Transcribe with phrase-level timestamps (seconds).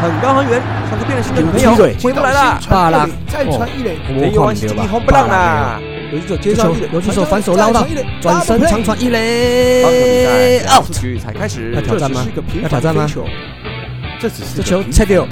[0.00, 2.58] 很高很远，像是变了心的女朋友有回不来了。
[2.68, 5.78] 巴拉再传一垒，没有关系，红不让啦。
[6.12, 7.86] 游击手接接球游击手反手捞到
[8.20, 12.26] 转身长传一棒球比垒赛两，out 才开始要，挑战吗
[12.62, 13.06] 要挑战吗
[14.18, 15.26] 这只是这球切掉！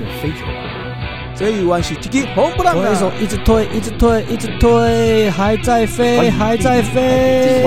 [1.35, 3.13] 这一弯是几个红不让左一手啊！
[3.21, 7.65] 一直推，一直推，一直推，还在飞，还在飞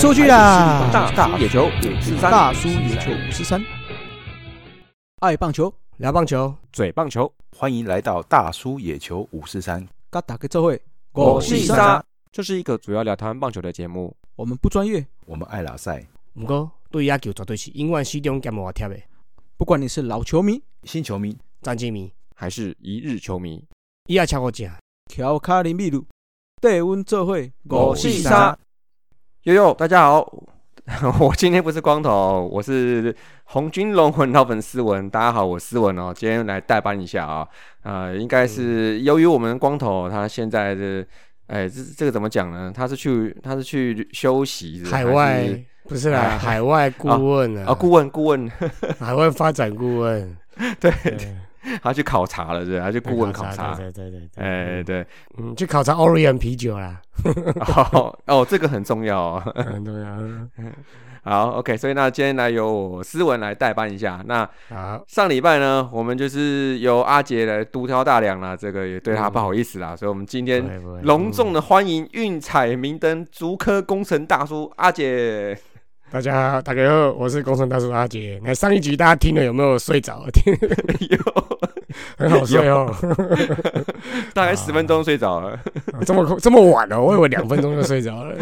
[0.00, 0.82] 出去啦！
[0.92, 3.60] 大叔野球五四三，大叔野球五十三，
[5.20, 10.80] 爱棒球，聊棒球，嘴棒球，欢迎来到大叔野球五四三，嘎打个这会，
[11.12, 14.16] 我是是沙沙，这是一个主要聊台湾棒球的节目。
[14.34, 18.98] 我们不专业，我们爱拉赛，不过对野球绝对是永远始终兼无贴的
[19.58, 21.36] 不管你是老球迷、新球迷。
[21.60, 23.62] 战绩迷，还是一日球迷，
[24.06, 24.66] 伊也超过正。
[25.12, 26.06] 乔卡林秘鲁，
[26.62, 28.58] 带阮做会，我是沙。
[29.42, 30.26] 悠悠，大家好，
[31.20, 33.14] 我今天不是光头，我是
[33.52, 35.10] 红军龙魂老粉斯文。
[35.10, 37.46] 大家好，我斯文哦，今天来代班一下啊。
[37.82, 41.04] 呃，应该是由于我们光头他现在的，
[41.48, 42.72] 哎，这这个怎么讲呢？
[42.72, 45.48] 他是去他是去休息海外
[45.88, 48.48] 不是啦， 海外顾问啊，啊，顾问顾问，
[49.00, 50.36] 海外发展顾问，
[50.78, 51.36] 对，对
[51.82, 52.78] 他去考察了，对？
[52.78, 53.74] 他去顾问考察。
[53.74, 55.04] 对对对对，哎，对，
[55.38, 57.02] 嗯，去考察 Orion 啤酒啦，
[57.92, 59.52] 哦哦，这个很重要哦。
[59.56, 60.06] 很重要。
[61.22, 64.22] 好，OK，所以那今天来由我思文来代班一下。
[64.26, 70.64] 那好，上礼拜呢，我们就是由阿杰来独挑大梁啦，这个也对他嗯不好意思啦，所以我们今天
[71.02, 75.56] 隆重的欢迎运彩明灯竹科工程大叔阿杰。
[76.10, 78.40] 大家好，大家好，我是工程大叔阿杰。
[78.42, 80.24] 那上一集大家听了有没有睡着？
[80.32, 80.52] 听
[81.10, 81.18] 有
[82.18, 82.92] 很好睡哦，
[84.34, 85.58] 大概十分钟睡着了。
[86.04, 88.36] 这么这么晚了，我以为两分钟就睡着了。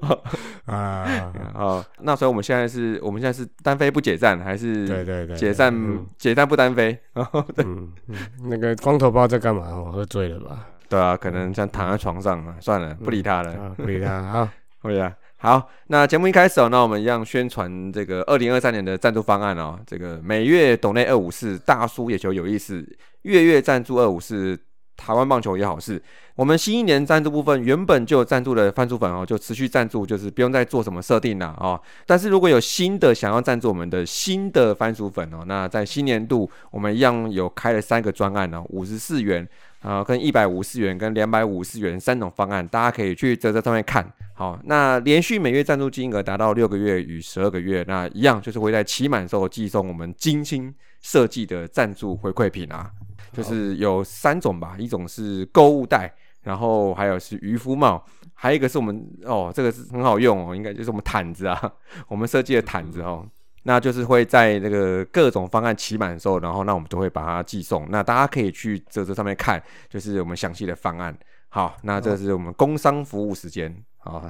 [0.66, 6.98] 啊，哦，那所以我们现在是我们现在是单飞不解散，还是对对对，解散嗯解散不单飞？
[7.58, 10.66] 嗯，嗯那个光头包在干嘛我，喝醉了吧？
[10.88, 13.50] 对啊，可能像躺在床上啊，算了，不理他了。
[13.52, 14.52] 啊，不理他啊。
[14.82, 15.12] 会啊，
[15.42, 19.80] 好，那节目一开始哦，那我们一样宣传这个二零二三年的赞助方案哦。
[19.86, 22.86] 这个每月抖内二五四，大叔野球有意思，
[23.22, 24.54] 月月赞助二五四，
[24.98, 26.02] 台湾棒球也好事。
[26.36, 31.80] 我们新一年赞助部分原本就有赞助的番薯粉哦，就持续赞助，就是不用再做什么设定了哦。
[32.04, 39.48] 但是如果有新的想要赞助我们的新的番薯粉哦，那在新年度我们一样有开了三个专案哦，五十四元。
[39.80, 44.06] 啊，跟一百五十元跟两百五十元三种方案，大家可以去泽泽上面看。
[44.40, 52.90] 好，那连续每月赞助金额达到六个月与十二个月，那一样就是会在期满时候寄送我们精心设计的赞助回馈品啊，
[53.34, 58.02] 就是有三种吧，一种是购物袋，然后还有是渔夫帽，
[58.32, 61.72] 还有一个是我们哦，这个是很好用哦，应该就是我们毯子啊，
[62.08, 63.22] 我们设计的毯子哦。
[63.64, 67.86] 那就是会在那个各种方案期满的时候，然后那我们就会把它寄送。
[67.90, 71.14] 那大家可以去这这上面看，就是我们详细的方案。
[71.50, 73.84] 好，那这是我们工商服务时间。
[74.00, 74.22] 好，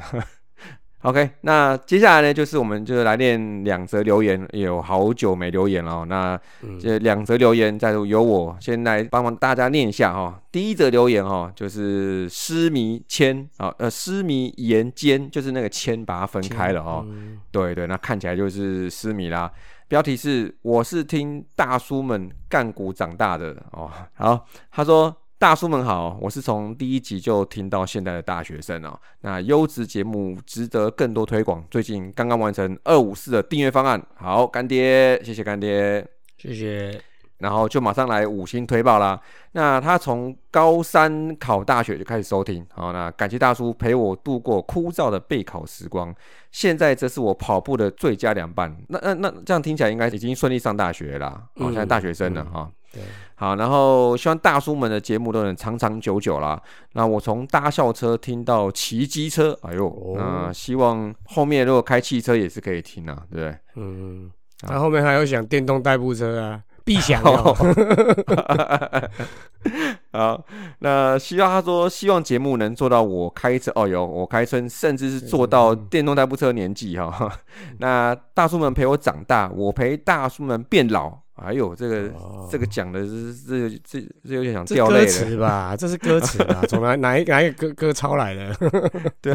[1.02, 6.06] OK，那接下来呢，就是我们就是来念两则留言，有好久没留言了哦。
[6.06, 17.02] 那嗯这两则留言，再由我先来帮忙大家念一下哈、第一则留言哈、就是诗迷谦啊，呃，诗迷言间，就是那个谦把它分开了哦。
[17.08, 19.50] 嗯对对，那看起来就是失迷啦。
[19.88, 23.90] 标题是“我是听大叔们干股长大的”哦。
[24.14, 29.00] 好，他说：“大叔们好，我是从第一集就听到现在的大学生哦。
[29.22, 31.64] 那优质节目值得更多推广。
[31.70, 36.06] 最近刚刚完成二五四的订阅方案，好，干爹，谢谢干爹。
[36.36, 37.00] 谢谢。
[37.38, 39.18] 然后就马上来五星推爆啦。
[39.52, 46.14] 那他从高三考大学就开始收听，好，那感谢大叔陪我度过枯燥的备考时光。
[46.52, 48.76] 现在这是我跑步的最佳良伴。
[48.88, 52.70] 那那那这样听起来应该已经顺利上大学了啦，哦，现在大学生了嗯哈。
[52.92, 53.00] 对，
[53.36, 56.60] 好，然后希望大叔们的节目都能长长久久啦。
[56.94, 63.56] 那我从搭校车听到骑机车，哎呦，哦那希望后面如果开汽车也是可以听啊，对不对？
[63.76, 64.28] 嗯，
[64.68, 67.54] 那后面还有想电动代步车啊， 必想哦。
[70.12, 70.44] 好，
[70.80, 77.30] 那希望他说，希望节目能做到我开车哦，有我开车，甚至是做到电动代步车年纪哈、
[77.78, 81.19] 那大叔们陪我长大，我陪大叔们变老。
[81.42, 86.62] 哎呦，这个、哦这个讲的是这这这有点想掉泪了，词吧，这是歌词啊？
[86.68, 88.54] 从哪哪一哪一个歌歌抄来的？
[89.20, 89.34] 对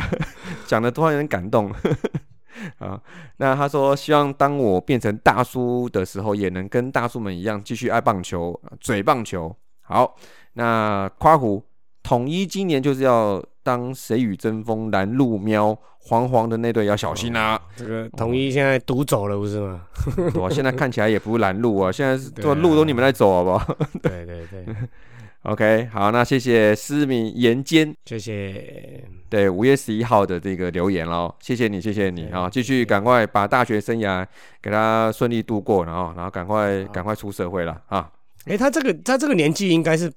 [0.66, 1.72] 讲的突然有点感动。
[2.80, 3.02] 啊，
[3.38, 9.54] 那他说希望当我变成大叔的时候，也能跟大叔们一样继续爱棒球、嘴棒球。
[9.82, 10.16] 好，
[10.54, 11.62] 那夸胡
[12.06, 17.60] 统一今年就是要当谁与争锋拦路喵黄黄的那队要小心啊！
[17.76, 19.82] 这个统一现在独走了，不是吗？
[20.16, 20.48] 对吧？
[20.54, 24.76] 现在看起来也不是拦路啊，现在是对啊路都你们在走，好不好对对对？
[25.50, 29.04] OK，好，那谢谢思明言间谢谢。
[29.28, 32.48] 对五月十一号的这个留言喽，谢谢你，谢谢你啊！
[32.48, 34.24] 继续赶快把大学生涯
[34.62, 38.08] 给他顺利度过，然后然后赶快赶快出社会了啊！
[38.46, 40.12] 哎，他这个他这个年纪应该是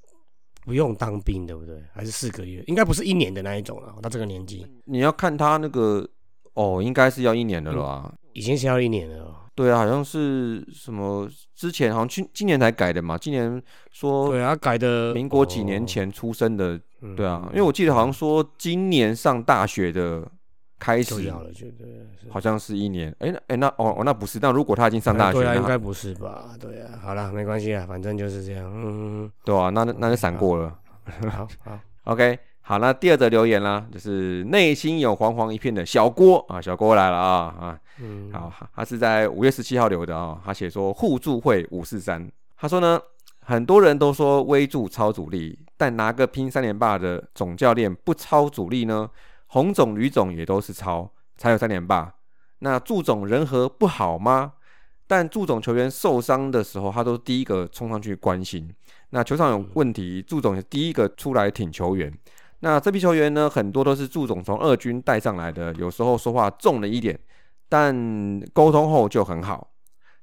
[0.69, 1.83] 不用当兵，对不对？
[1.95, 2.63] 还是四个月？
[2.67, 3.95] 应该不是一年的那一种了。
[4.03, 6.07] 他这个年纪你要看他那个
[6.53, 8.15] 哦，应该是要一年的了吧。
[8.35, 9.35] 已经是要一年了哦。
[9.55, 13.61] 对啊，好像是什么之前好像去今年才改的嘛，今年
[13.91, 20.31] 说对啊，改的民国几年前出生的，哦，对啊，因为我记得好像说今年上大学的
[20.79, 21.51] 开始就要了，
[22.31, 26.51] 好像是一年，哎那哎那哦哦那不是，那如果他已经上大学，对啊，应该不是吧？
[26.61, 28.65] 对啊，好了，没关系啊，反正就是这样。
[28.73, 30.79] 嗯，对啊，那那那就闪过了。
[31.31, 31.49] 好，
[32.05, 43.01] OK，好，那第二则留言啦，就是内心有黄黄一片的小郭啊，小郭来了啊啊，嗯，好，他是在五月十七号留的啊、他写说互助会五四三，他说呢，
[43.41, 49.09] 很多人都说微助超主力，但拿个拼三连霸的总教练不超主力呢？
[49.49, 52.15] 红总、吕总也都是超，才有三连霸。
[52.61, 54.55] 那祝总人和不好吗？
[55.07, 58.71] 但祝总球员受伤的时候，他都第一个冲上去关心。
[59.11, 62.13] 那球场有问题，祝总也第一个出来挺球员。
[62.61, 67.19] 那这批球员呢，很多都是祝总从二军带上来的，有时候说话重了一点，
[67.71, 69.71] 但沟通后就很好。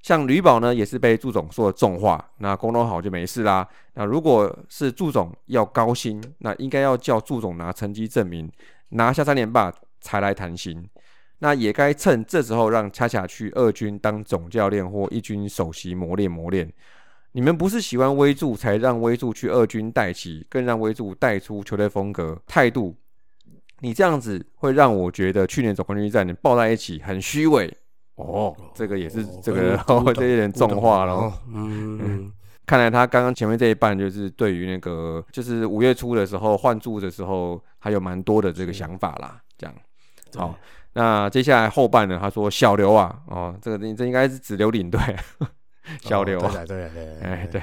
[0.04, 3.68] 像吕宝呢，也是被祝总说的重话，那沟通好就没事啦。
[3.95, 8.51] 那如果是祝总要高薪，那应该要叫祝总拿成绩证明，
[8.90, 10.88] 拿下三连霸才来谈薪。
[11.40, 16.72] 那也该趁这时候让恰恰去二军当总教练或一军首席磨练磨练。
[17.34, 22.96] 你们不是喜欢威助才让威助去二军带起，更让威助带出球队风格态度。
[23.82, 27.72] 你这样子会让我觉得去年总冠军战你抱在一起很虚伪
[28.16, 28.56] 哦。
[28.74, 31.14] 这个也是这个哦， 这有点重话了。
[31.14, 31.34] 哦。
[31.54, 32.32] 嗯嗯，
[32.66, 39.40] 看来他刚刚前面这一半就是对于那个就是五月初的时候换注的时候还有蛮多的这个想法啦。
[39.58, 39.76] 这样
[40.32, 40.58] 对好，
[40.94, 42.18] 那接下来后半呢？
[42.22, 45.00] 他说小刘啊，哦，这个这应该是指刘领队，
[46.02, 47.62] 小刘啊，哦对了对对，哎，对，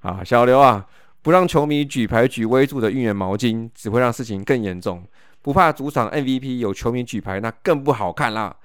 [0.00, 0.84] 啊，小刘啊，
[1.22, 5.04] 不让球迷举牌举威助的应援毛巾，只会让事情更严重。
[5.42, 8.56] 不怕主场 MVP 有球迷举牌，那更不好看啦。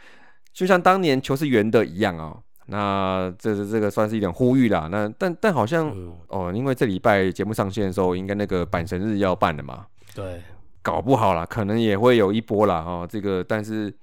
[0.53, 4.87] 就像当年球是圆的一样啊、那这是这个算是一点呼吁啦。
[4.91, 10.41] 那但但好像嗯，哦，因为这礼拜节目上线的时候，应该那个阪神日要办了嘛，对，
[10.81, 13.07] 搞不好啦，可能也会有一波啦哦。
[13.09, 13.93] 这个但是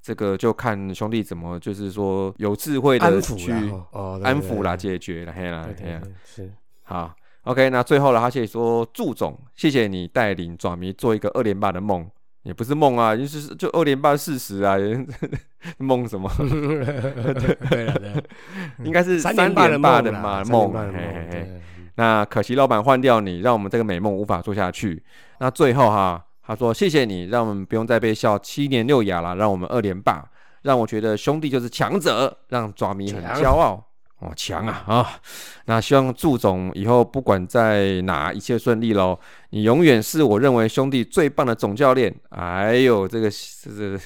[0.00, 3.52] 这个就看兄弟怎么就是说有智慧的去
[3.90, 6.00] 哦安抚啦，解决啦，嘿啦，嘿啦。
[6.24, 6.52] 是，
[6.82, 7.14] 好
[7.44, 12.08] ，OK，那最后了，他写说，祝总，谢谢你带领爪迷做一个二连霸的梦，
[12.42, 14.76] 也不是梦啊，就是就二连霸事实啊，
[15.78, 16.30] 梦什么？
[16.38, 18.24] 对对了对，
[18.84, 20.72] 应该是三连霸的嘛梦
[21.94, 25.02] 那可惜老板换掉你，让我们这个美梦无法做下去。
[25.38, 30.24] 那最后哈，他说谢谢你，让我们不用再被笑七年六亚了，让我们二连霸，
[30.62, 33.84] 让我觉得兄弟就是强者，让爪迷很强骄傲。
[34.22, 35.20] 哦，强啊啊！
[35.64, 39.18] 那希望祝总以后不管在哪一切顺利喽。
[39.50, 42.14] 你永远是我认为兄弟最棒的总教练。
[42.30, 43.28] 哎呦，这个
[43.64, 44.00] 这个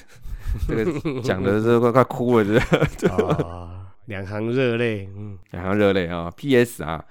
[0.67, 2.61] 这个讲的这快快哭了，
[2.97, 6.31] 这啊，两行热泪，嗯，两行热泪啊。
[6.35, 6.83] P.S.
[6.83, 7.03] 啊，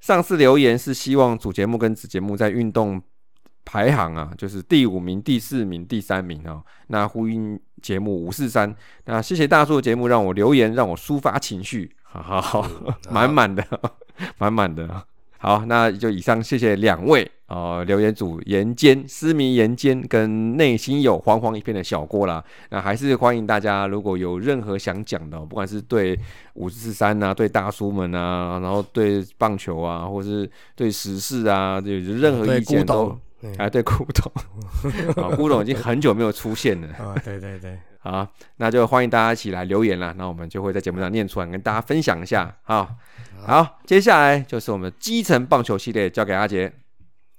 [0.00, 3.02] 上次留言是希望主节目跟子节目在运动
[3.64, 6.62] 排行啊，就是第五名、第四名、第三名啊。
[6.86, 8.74] 那呼应节目五四三，
[9.06, 12.68] 那谢谢大叔的节目让我留言，让我抒发情绪，好好 好，
[13.10, 13.64] 满满的，
[14.38, 15.02] 满满的。
[15.38, 22.44] 好，那就以上谢谢两位呃留言组言间、思迷言间跟内心有黄黄一片的小郭啦。
[22.70, 26.16] 那还是欢迎大家，如果有任何想讲的哦，不管是对
[26.54, 33.18] 五四三啊、对大叔们啊，然后对棒球啊，或是对时事啊，有任何对意见都
[33.58, 34.32] 哎，对古董，
[35.24, 36.86] 啊，古董已经很久没有出现了。
[36.90, 40.12] 啊，对对对，好，那就欢迎大家一起来留言啦。
[40.18, 42.52] 那我们就会在节目上念出来，跟大家分享一下。
[42.64, 42.96] 好，
[43.46, 46.72] 好，接下来就是我们基层棒球系列，交给阿杰。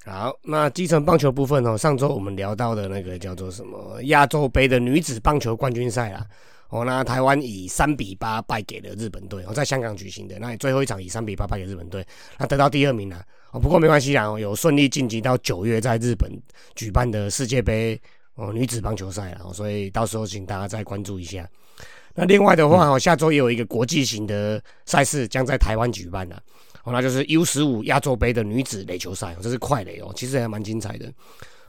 [0.05, 6.25] 好，那基层棒球部分哦，上周我们聊到的那个叫做什么亚洲杯的女子棒球冠军赛啦。
[6.69, 12.05] 哦，那台湾以三比八败给了日本队，哦，在香港举行的，那最后一场以三比八败给日本队，
[12.37, 13.21] 那得到第二名啦。
[13.51, 16.31] 哦，不过没关系啦，哦，有顺利晋级到九月在日本
[16.73, 17.99] 举办的世界杯
[18.35, 21.47] 哦女子棒球赛了，哦，所以到时候请大家再关注一下。
[22.15, 26.41] 那另外的话，哦，下周也有一个国际型的赛事将在台湾举办了。
[26.83, 31.11] 哦，那就是 U 十五亚洲杯的女子垒球赛，这是快垒哦，其实还蛮精彩的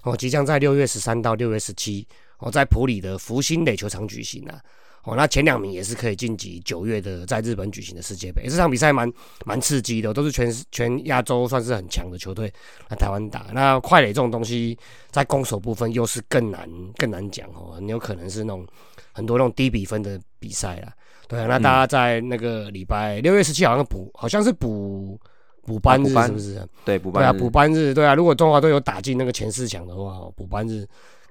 [0.02, 2.06] 哦，即将在六月十三到六月十七
[2.38, 4.60] 哦，在普里的福星垒球场举行啊。
[5.04, 9.12] 哦，那前两名也是可以晋级九月的在日本举行的世界杯，这场比赛蛮
[9.44, 12.50] 蛮刺激的，都是全全亚洲算是很强的球队
[12.88, 13.44] 来台湾打。
[13.52, 14.78] 那快垒这种东西，
[15.10, 18.66] 在攻守部分又是更难更难讲哦，很有可能是那种
[19.12, 20.90] 很多那种低比分的比赛啦。
[21.28, 25.20] 对啊，那大家在那个礼拜六月十七好像补，好像是补
[25.66, 26.66] 补班日是不是？
[26.82, 30.86] 对，补对啊，班日补班日对啊，如果中华队有打进那个前四强的话，哦补班日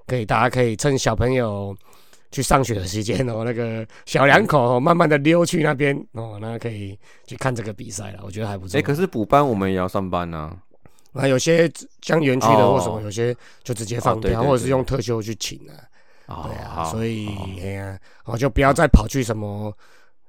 [0.06, 1.76] 可以大家可以趁小朋友。
[2.34, 6.98] 去上学的时间哦，那个小两口哦慢慢的溜去那边哦，那可以
[7.28, 8.76] 去看这个比赛了，我觉得还不错。
[8.76, 10.52] 哎，可是补班我们也要上班呢。
[11.12, 11.70] 啊，有些
[12.02, 15.78] 像园区的哦或什么，有些就直接放掉，或者是用特休去请啊。
[16.26, 19.72] 哦对啊，所以好哎呀，我就不要再跑去什么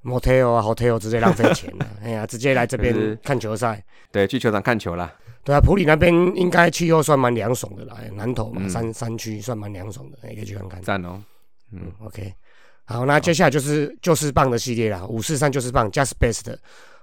[0.03, 1.87] motel 啊、hotel 直接浪费钱了。
[2.03, 3.83] 哎呀，直接来这边看球赛。
[4.11, 5.11] 对，去球场看球啦。
[5.43, 10.79] 对啊，普里那边应该气候算蛮凉爽的啦，哎南投嘛，嗯山山区算蛮凉爽的，哎可以去看看。
[10.83, 11.19] 赞哦。
[11.75, 12.33] 嗯，OK，
[12.85, 16.55] 好，那接下来就是就是棒的系列啦，五四三就是棒，Just Best。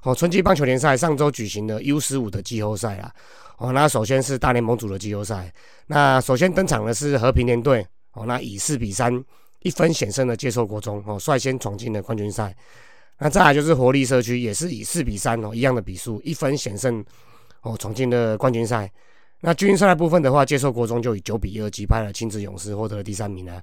[0.02, 3.12] 哦，春季棒球联赛上周举行的 U 十五的季后赛啦。
[3.58, 5.52] 哦，那首先是大联盟组的季后赛，
[5.86, 7.86] 那首先登场的是和平联队。
[8.14, 9.24] 哦，那以四比三
[9.60, 12.54] 一分险胜的接受国中，哦，率先闯进了冠军赛。
[13.18, 17.04] 那再来就是活力社区，也是以四比三哦一样的比数一分险胜，
[17.60, 18.90] 哦闯进了冠军赛。
[19.40, 23.62] 那军赛的部分的话，接受国中就以九比二击败了亲子勇士，获得了第三名呢。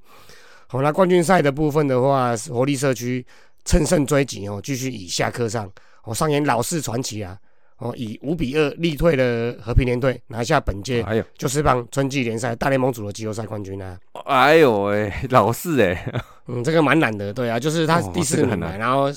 [0.71, 3.25] 好，那冠军赛的部分的话，活力社区
[3.65, 5.67] 乘胜追击哦，继续以下克上
[6.03, 7.35] 哦上演老式传奇啊
[7.79, 13.97] 哦，以五比二力退了和平联队，拿下本届哎呦，就是棒春季联赛大联盟组的季后赛冠军啊。
[14.25, 16.13] 哎呦喂，老式哎，
[16.45, 19.11] 嗯，这个蛮难的，对啊，就是他哦第四名然后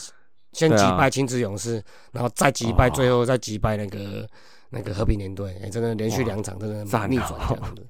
[0.53, 1.83] 先击败青子勇士，
[2.13, 4.27] 然后再击败，哦最后再击败那个
[4.71, 7.87] 那个和平联队，哎，真的连续两场真的赞逆转哦这样子。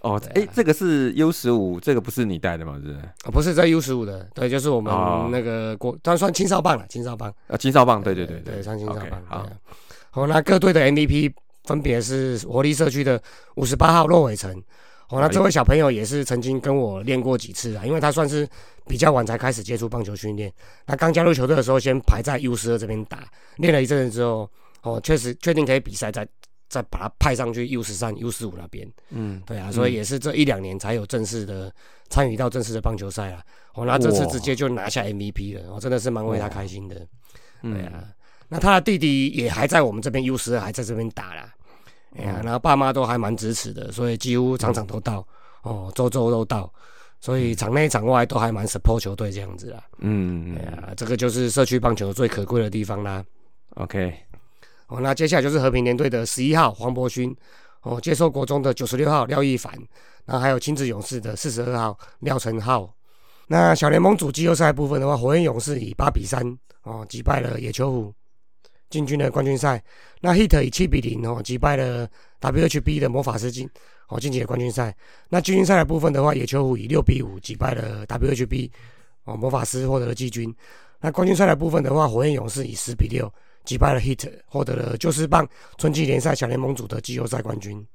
[0.00, 2.74] 哦，哎，这个是 U 十五，这个不是你带的吗？
[2.76, 2.98] 是不是？
[3.24, 7.32] 哦，不是在 U 十五的，对，就是我们哦那个国，当然算青少棒了，青少棒。
[7.48, 9.46] 啊，青少棒，对对对对算青少棒。
[10.10, 11.32] 好那各队的 MVP
[11.64, 13.22] 分别是活力社区的
[13.56, 14.50] 五十八号骆伟成。
[15.10, 18.48] 哦，那这位小朋友也是曾经跟我练过几次啊，因为他算是
[18.86, 20.52] 比较晚才开始接触棒球训练。
[20.86, 23.24] 他刚加入球队的时候，先排在 U 十二这边打，
[23.56, 24.48] 练了一阵子之后，
[24.82, 26.26] 哦，确实确定可以比赛，再
[26.70, 28.90] 再把他派上去 U 十三、U 十五那边。
[29.10, 31.70] 嗯，对啊，所以也是这一两年才有正式的
[32.08, 33.42] 参与到正式的棒球赛啊。
[33.74, 37.06] 哦，那这次直接就拿下 MVP 了，我、真的是蛮为他开心的。
[37.62, 38.04] 嗯对啊，
[38.48, 41.52] 那他的弟弟也还在我们这边 U 十二还在这边打啦。
[42.16, 45.26] 哎呀，然后爸妈都还蛮支持的，所以几乎场场都到，
[45.62, 46.72] 哦，周周都到，
[47.20, 49.84] 所以场内场外都还蛮 support 球队这样子啦。
[49.98, 53.24] 嗯嗯哎呀，这个就是社区棒球最可贵的地方啦。
[53.76, 54.12] ，OK，
[54.90, 57.34] 哦，那接下来就是和平联队的十一号黄博勋，
[57.82, 59.72] 哦，接受国中的九十六号廖一凡，
[60.26, 62.92] 然后还有亲子勇士的四十二号廖成浩。
[63.46, 66.44] 那小联盟组季后赛部分的话，火焰勇士以八比三
[66.82, 68.14] 哦击败了野球虎，
[68.88, 69.82] 进军了冠军赛。
[70.20, 72.08] 那 Hit 以七比零哦击败了
[72.40, 73.70] WHB 的魔法师进
[74.08, 74.92] 哦晋级了冠军赛。
[75.28, 78.70] 那季军赛的部分的话，野球虎以六比五击败了 WHB
[79.24, 80.52] 哦魔法师获得了季军。
[81.00, 83.32] 那冠军赛的部分的话，火焰勇士以十比六
[83.64, 85.48] 击败了 Hit，获得了就是棒
[85.78, 87.86] 春季联赛小联盟组的季后赛冠军。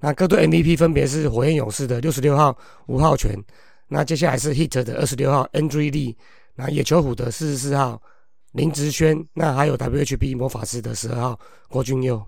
[0.00, 3.42] 那各队 MVP 分别是火焰勇士的六十六号吴浩全，
[3.88, 6.14] 那接下来是 Hit 的二十六号 Andrew Lee，
[6.54, 8.00] 那野球虎的四十四号
[8.52, 12.22] 林志轩，那还有 WHB 魔法师的十二号郭俊佑。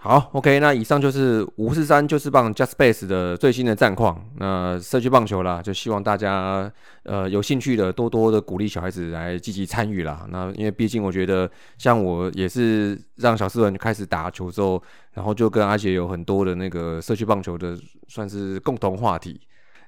[0.00, 4.24] 好，OK，那以上就是五四三就是棒 Just Base 的最新的战况。
[4.36, 6.70] 那社区棒球啦，就希望大家
[7.02, 10.24] 呃有兴趣的多多的鼓励小孩子来积极参与啦。
[10.30, 14.80] 那因为毕竟我觉得，像我也是让小四文开始打球之后，
[15.14, 17.76] 然后就跟阿杰有很多的那个社区棒球的
[18.06, 19.40] 算是共同话题。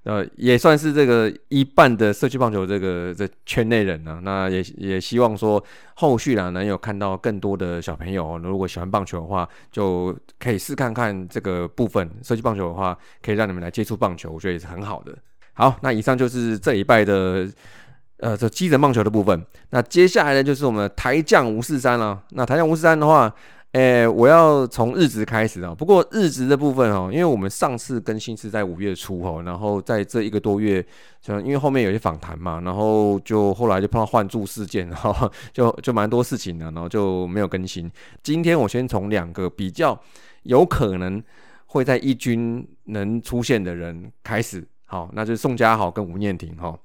[0.05, 5.63] 呃，也算是这个一半的社区棒球这个这圈内人呢、那也也希望说
[5.95, 12.11] 后续啦能有看到更多的小朋友，如果喜欢棒球的话，就可以试看看这个部分。
[12.23, 15.15] 社区棒球的话，可以让你们来接触棒球，我觉得也是很好的。
[15.53, 17.47] 好，那以上就是这一拜的
[18.21, 19.45] 呃这基层棒球的部分。
[19.69, 22.23] 那接下来呢，就是我们台将吴四三了。
[22.31, 23.31] 那台将吴四三的话，
[23.73, 25.73] 诶，我要从日职开始啊。
[25.73, 30.85] 不过日职的部分哦，因为我们上次更新是在五月初哦，然后在这一个多月，
[31.21, 37.89] 就因为后面有些访谈嘛，然后就后来就碰到换注事件，然 后就就蛮多事情的，然后就没有更新。
[38.25, 39.97] 今天我先从两个比较
[40.43, 41.23] 有可能
[41.67, 44.67] 会在一军能出现的人开始。
[44.91, 46.77] 好，那就是宋家豪跟吴念庭哈。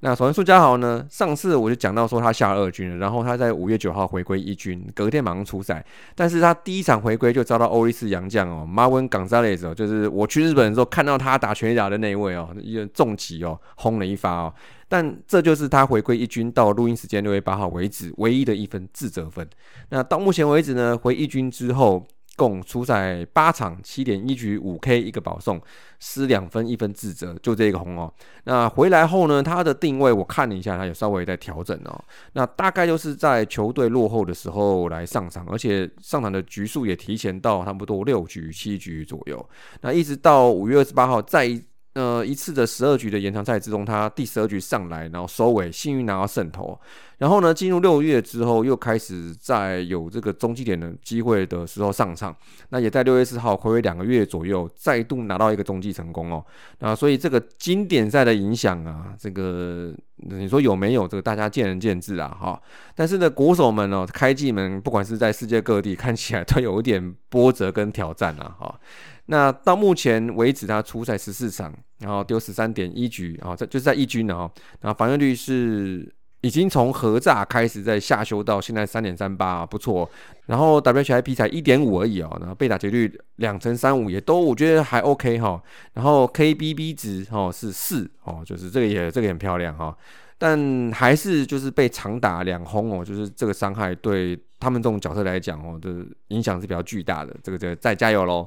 [0.00, 5.82] 那首先宋家豪呢，上次我就讲到说他下二军，然后他在五月九号回归一军，隔天马上出赛，
[6.14, 14.54] 但是他第一场回归就遭到欧力士洋将哦，马文冈萨雷斯哦，就是我去日本的时候看到他打全垒打的那一位哦，一重击哦，轰了一发哦，
[14.86, 19.48] 但这就是他回归一军到录音时间六月八号为止唯一的一分自责分。
[19.88, 22.06] 那到目前为止呢，回一军之后。
[22.36, 25.60] 共出赛八场，七点一局五 K 一个保送，
[26.00, 28.12] 失两分一分自责，就这个红哦。
[28.44, 32.04] 那回来后呢，他的定位我看了一下，他有稍微在调整哦。
[32.32, 39.48] 那大概就是在球队落后的时候来上场，而且上场的局数也提前到差不多六局七局左右。
[39.82, 41.60] 那一直到五月二十八号再。
[41.94, 46.78] 呃，一次的十二局的延长赛之中，他第十二局上来，然后收尾，幸运拿到胜投。
[47.18, 52.36] 然后呢，进入六月之后，又开始在有这个中继点的机会的时候上场。
[52.70, 56.44] 那也在六月四号回归两个月左右，再度拿到一个中继成功哦。
[56.80, 61.06] 那所以这个经典赛的影响啊，这个你说有没有？
[61.06, 62.60] 这个大家见仁见智啊，哈。
[62.96, 68.80] 但是呢，国手们哦，开季们，不管是在世界各地，看起来都有一点波折跟挑战啊，哈。
[69.26, 74.50] 那到目前为止，他出赛十四场，然后丢十三点一局，啊，这就是在一军了哦。
[74.80, 76.06] 然后防御率是
[76.42, 80.08] 已经从合炸开始在下修到现在三点三八，不错。
[80.44, 85.62] 然后 WHIP 才一点五而已哦，然后被打劫率两成三五也都我觉得还 OK 哈。
[85.94, 89.96] 然后 KBB 值哦是四哦，就是这个也这个很漂亮哈。
[90.36, 97.34] 但还是就是被长打两轰哦，就是这个伤害对他们这种角色来讲哦的影响是比较巨大的。
[97.42, 98.46] 这个这个再加油喽！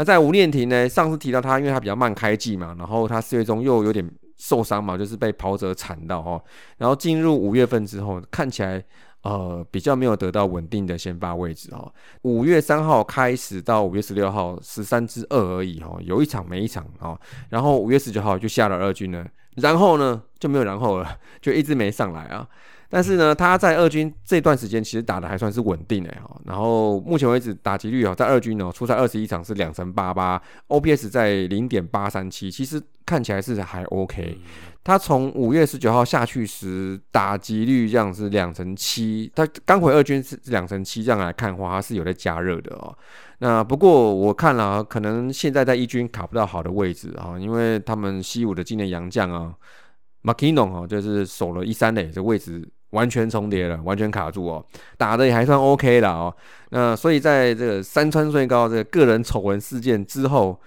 [0.00, 0.88] 那在吴念庭呢？
[0.88, 6.42] 上次提到他，因为他比较慢开季嘛，然后他四月中又有点受伤嘛，就是被跑者铲到哦。
[6.78, 8.82] 然后进入五月份之后，看起来
[9.24, 11.92] 呃比较没有得到稳定的先发位置哦。
[12.22, 17.20] 五月三号开始到五月十六号，十三支二而已哦，有一场没一场哦。
[17.50, 19.22] 然后五月十九号就下了二军了，
[19.56, 22.48] 然后呢就没有然后了，就一直没上来啊。
[22.92, 26.38] 但是呢，他在二军这段时间其实打的还算是稳定的哈。
[26.44, 34.36] 然后目前为止打击率哦，在二军哦，出赛二十一场是两成八八，OPS 在零点八三七，其实看起来是还 OK。
[34.82, 42.92] 他从五月十九号下去时打击率这样是两成七，他刚回二军是两成七，这样来看的话，他是有在加热的哦。
[43.38, 49.54] 那不过我看了，可能现在在一军卡不到好的位置啊，因为他们西武的今年洋将啊
[50.24, 52.68] ，Makino 哈，就是守了一三垒这位置。
[52.90, 54.64] 完全重叠了，完全卡住哦，
[54.96, 56.34] 打的也还算 OK 了哦。
[56.70, 60.60] 那所以在这个山川最高这个个人丑闻事件之后，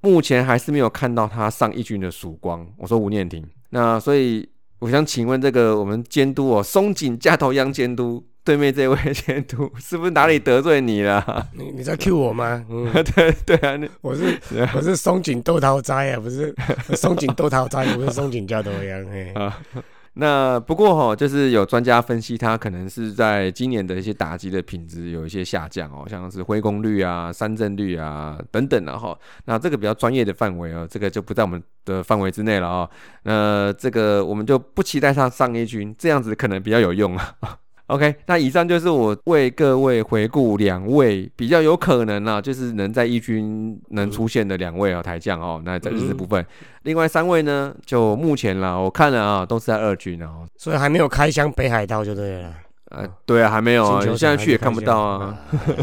[0.00, 2.66] 目前还是没有看到他上一军的曙光。
[2.76, 4.48] 我说吴念婷，那所以
[4.80, 11.48] 我想请问这个我们监督哦，松井架头央监督对面这位监督是不是哪里得罪你了？
[11.54, 12.64] 你你在 Q 我吗？
[13.14, 14.36] 对对啊，我是
[14.74, 16.52] 我是松井豆桃斋啊，不是
[16.96, 19.32] 松井豆桃斋，不是松井加头央嘿。
[20.14, 29.18] 那不过哈，就是有专家分析，它可能是在今年的一些打击的品质有一些下降哦，像是挥功率啊、三振率啊等等的哈。
[29.46, 32.90] 那这个比较专业的范围哦，这个就不在我们的范围之内了啊。
[33.22, 37.61] 那这个我们就不期待它上一军，这样子可能比较有用啊。
[37.92, 45.60] OK，那以上就是我为各位回顾两位比较有可能啊，就是能在一军能出现的两位啊台将哦。
[45.62, 46.42] 那在日职部分，
[46.84, 52.54] 另外三位呢，就目前啦，我看了啊，都是在二军哦，所以还没有开箱北海道就对了。
[52.86, 55.38] 呃，对啊，还没有啊，现在去也看不到啊。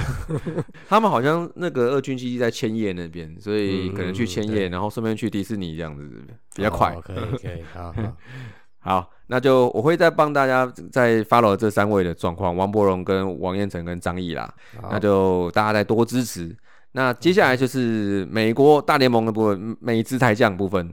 [0.90, 6.04] 他们好像那个二军基地在千叶那边，所以可能去千叶，然后顺便去迪士尼这样子
[6.56, 6.96] 比较快。
[7.04, 7.94] 可以可以，好。
[8.80, 14.54] 好，那就我会再帮大家再 follow 这三位的状况，王柏荣跟王彦成跟张毅啦，
[14.90, 16.56] 那就大家再多支持。
[16.94, 20.92] 那接下来就是美国大联盟的部分，美姿台将部分。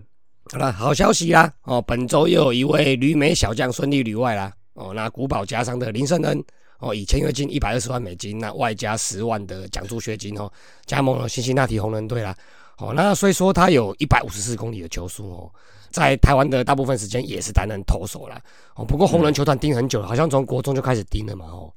[0.53, 1.51] 好了，好消息啦！
[1.63, 4.53] 哦，本周又有一位旅美小将顺利旅外啦。
[4.75, 6.45] 哦，那古堡加上的林胜恩，
[6.81, 10.53] 哦，以签约金一百二十万美金，那外加十万的奖助学金哦，
[10.85, 12.37] 加盟了辛辛那提红人队啦。
[12.79, 15.51] 哦，那所以说他有一百五十四公里的球速哦。
[15.97, 18.39] 在台湾的大部分时间也是担任投手啦。
[18.75, 18.85] 哦。
[18.85, 21.73] 不过红人球团盯很久了，好像从国中就开始盯了嘛哦。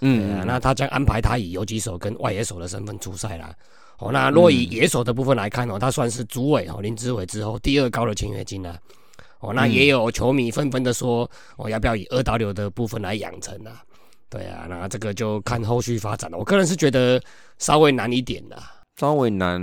[0.00, 3.52] 嗯，那他将安排他以游击手跟外野手的身份出赛啦。
[3.98, 8.78] 哦，那若以野手的部分来看哦，他算是主委哦林志伟之后第二高的签约金啦。
[9.40, 13.82] 哦，那也有球迷纷纷的说，哦要不要以二刀流的部分来养成啊？
[14.30, 16.38] 对啊，那这个就看后续发展了。
[16.38, 17.20] 我个人是觉得
[17.58, 18.56] 稍微难一点的，
[19.00, 19.60] 稍微难。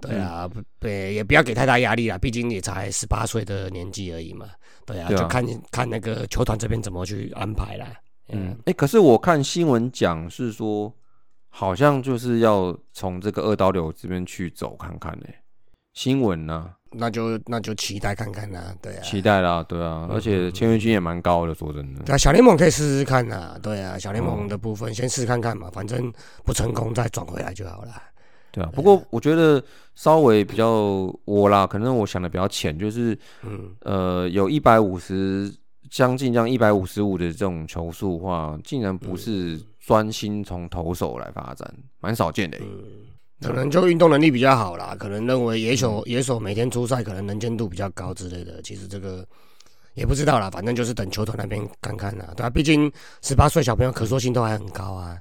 [0.00, 4.46] 对啊，不，对，也不要给太大压力啦，毕竟也才十八岁的年纪而已嘛。
[4.86, 7.86] 对啊，就看看那个球团这边怎么去安排啦。
[8.28, 10.92] 嗯，哎，可是我看新闻讲是说，
[11.48, 15.26] 好像就是要从这个二刀流这边去走看看呢。
[15.92, 16.70] 新闻呢？
[16.92, 22.02] 那就那就期待看看啦，对啊，期待啦，对啊，而且签约金也蛮高的，说真的。
[22.04, 26.12] 对啊，小联盟可以试试看呐，对啊，小联盟的部分先试看看嘛，反正
[26.44, 27.92] 不成功再转回来就好了。
[28.52, 29.62] 对啊，不过我觉得
[29.94, 35.52] 稍微比较我啦，可能我想的比较浅，就是嗯，呃，有一百五十
[35.90, 42.64] 将近这样一百五十五的这种球速的话，竟然不是专心从投手来发展，蛮少见的欸。
[43.40, 49.26] 可能就运动能力比较好啦，可能认为野手野手每天出赛可能能见度比较高之类的，其实这个
[49.94, 52.90] 也不知道啦，反正就是等球团那边看看啦，对啊，毕竟
[53.22, 55.18] 十八岁小朋友可塑性都还很高啊。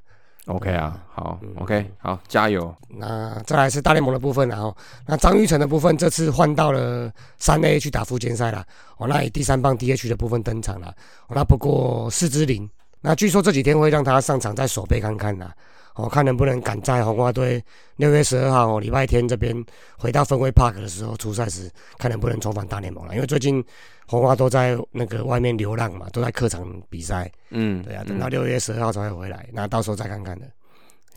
[0.49, 2.75] OK 啊，好，OK，好，加油。
[2.87, 8.65] 那再来是大联盟的部分然后那张玉成的部分这次换到了三 A 去打附件赛了，
[8.97, 10.87] 哦，那以第三棒 DH 的部分登场了，
[11.27, 12.67] 哦，那不过四支零，
[13.01, 15.53] 那据说这几天会让他上场在守备看看啦，
[15.95, 17.63] 哦，看能不能赶在红花队
[17.97, 19.55] 六月十二号哦礼拜天这边
[19.97, 23.63] 回到分会 Park 的时候出赛时，看能不能重返大联盟了，因为最近
[24.07, 30.45] 红花都在那个外面流浪嘛，都在客场比赛，嗯，对啊，等到六月十二号才会回来，那到时候再看看的。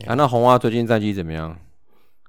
[0.05, 1.57] 啊，那红花最近战绩怎么样？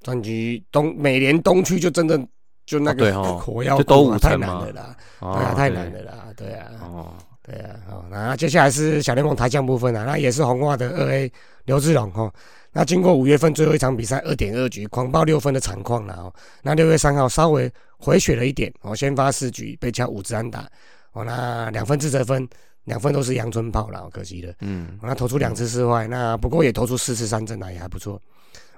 [0.03, 2.19] 战绩东美联东区就真的
[2.67, 11.33] 就那个 火药就都太难了啦，哦对啊，太难了啦，对啊，哦，对啊，好，那接下来是小联盟台将部分啊，那也是红袜的二 A
[11.65, 12.33] 刘志荣哦，
[12.73, 20.69] 那经过五月份最后一场比赛二点二局狂爆六分的惨况了哦，那六月三号稍微回血了一点哦，先发四局被敲五支安打
[21.13, 22.47] 哦，那两分自责分，
[22.85, 24.53] 两分都是阳春炮了，哦可惜了。
[24.61, 28.21] 嗯，那投出两次失坏，那不过也投出四次三振啊，也还不错。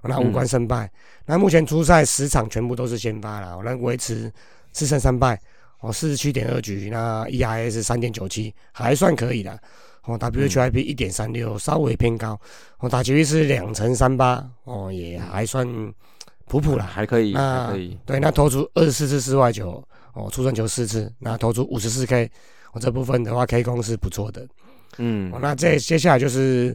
[0.03, 0.89] 那无关胜败，
[1.25, 4.33] 那目前出赛十场全部都是先发了，那维持
[4.73, 5.41] 四胜三败，
[5.81, 9.59] 哦，四十七点二局，那 ERA 是三点九七，还算可以的。
[10.07, 12.39] 哦，WHIP 一点三六，稍微偏高。
[12.79, 15.67] 哦，打击率是两成三八，哦，也还算
[16.47, 16.85] 普普啦。
[16.85, 17.99] 还可以，那还可以。
[18.07, 19.83] 对，那投出二十四次四外球，
[20.15, 22.31] 哦，出生球四次，那投出五十四 K，
[22.73, 24.47] 哦，这部分的话 K 攻是不错的。
[24.99, 26.75] 嗯哦，那这接下来就是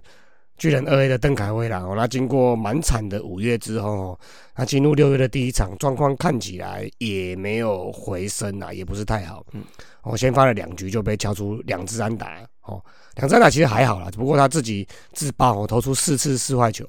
[0.57, 1.79] 巨人二 A 的邓凯威啦。
[1.79, 4.19] 哦，那经过蛮惨的五月之后，哦，
[4.55, 9.43] 那进入六月的第一场，状况看起来也没有回升啊，也不是太好。
[9.53, 9.63] 嗯，
[10.03, 12.83] 哦，先发了两局就被敲出两支安打，哦，
[13.15, 16.87] 两支安打其实还好啦，只不过他自己自爆，哦，投出四次四坏球，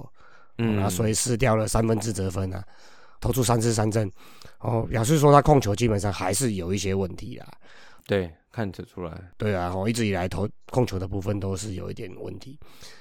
[0.58, 2.62] 嗯，那所以失掉了三分自责分啊，
[3.20, 4.10] 投出三次三振，
[4.58, 7.46] 哦，表示说他控球基本上还是有一些问题啦。
[8.06, 9.12] 对，看得出来。
[9.36, 12.58] 对啊，我，一直以来投控球的部分都是有一点问题，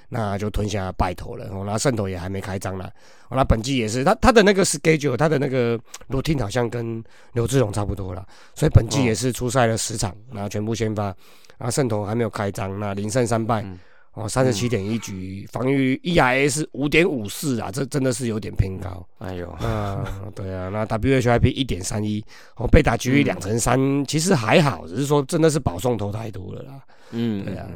[0.08, 1.46] 那就吞下败投了。
[1.52, 2.90] 哦，那胜投也还没开张呢。
[3.28, 11.04] 哦，那本季也是，他他的那个 schedule，他的那个 routine 好像跟刘志荣差不多了，所以本季也是出赛了十场，然后全部先发，
[11.58, 13.62] 然后胜投还没有开张，那零胜三败。
[13.62, 13.78] 嗯
[14.14, 19.06] 哦，三十七点一局，防御 eia 是五点五四啊，这真的是有点偏高。
[19.18, 22.22] 哎呦，啊，对啊，那 WHIP 一点三一，
[22.56, 26.82] 哦，被打局率两成三，其实还好，只是说真的是保送投太多了啦。
[27.12, 27.66] 嗯，对啊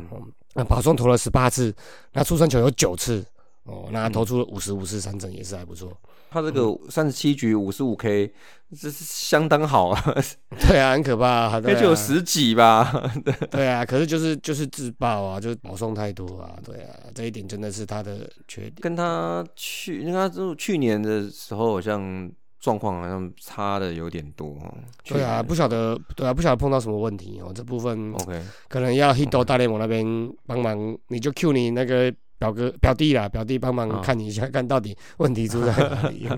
[0.52, 1.74] 那保送投了十八次，
[2.12, 3.24] 那出生球有九次，
[3.64, 5.90] 哦，那投出了五十五次三振，也是还不错。
[6.30, 8.32] 他这个三十七局五十五 K，
[8.80, 10.14] 这是相当好啊，
[10.68, 12.92] 对啊，很可怕， 啊那啊就有十几吧。
[13.50, 18.74] 对啊，可是就是就是自爆啊，就是保送太多啊，对啊，这一点真的是他的缺点。
[18.80, 24.74] 跟他去，跟他就去年的时候，好像状况好像差的有点多哦。
[25.04, 30.04] 对啊，不晓得，对啊，不晓得碰到什么问题哦，这部分 OK，可能要 Hito 大联盟那边
[30.46, 36.28] 帮忙，你就 Q 你那个表哥表弟啦，表弟帮忙啊看你一下， 看到底问题出在 哪里。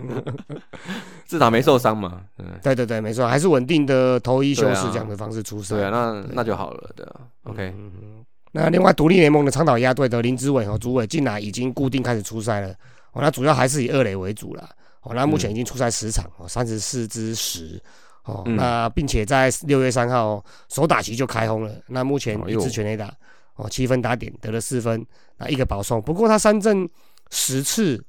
[1.26, 2.22] 至少没受伤嘛。
[2.38, 5.76] 嗯，对对对，没错，还是稳定的投一休四这样的方式出赛。
[5.76, 7.20] 对啊，那那就好了，对啊。
[7.44, 12.68] OK，嗯那另外独立联盟的长岛鸭队的林志伟和朱伟进来已经固定开始出赛了，
[13.12, 14.68] 哦，那主要还是以二垒为主啦。
[15.02, 17.80] 哦，那目前已经出赛十场，哦，三十四支十。
[18.24, 21.72] 哦，嗯那并且在六月三号首打席就开轰了。
[21.86, 23.12] 那目前一支全垒打，
[23.56, 25.06] 哦，七分打点得了四分，
[25.38, 26.00] 那一个保送。
[26.02, 26.88] 不过他三振
[27.30, 28.02] 十次，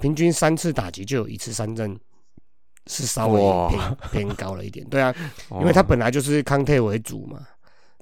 [0.00, 1.98] 平均三次打击就有一次三振，
[2.86, 4.86] 是稍微偏偏高了一点。
[4.88, 5.14] 对啊，
[5.48, 7.40] 哦因为他本来就是康泰为主嘛，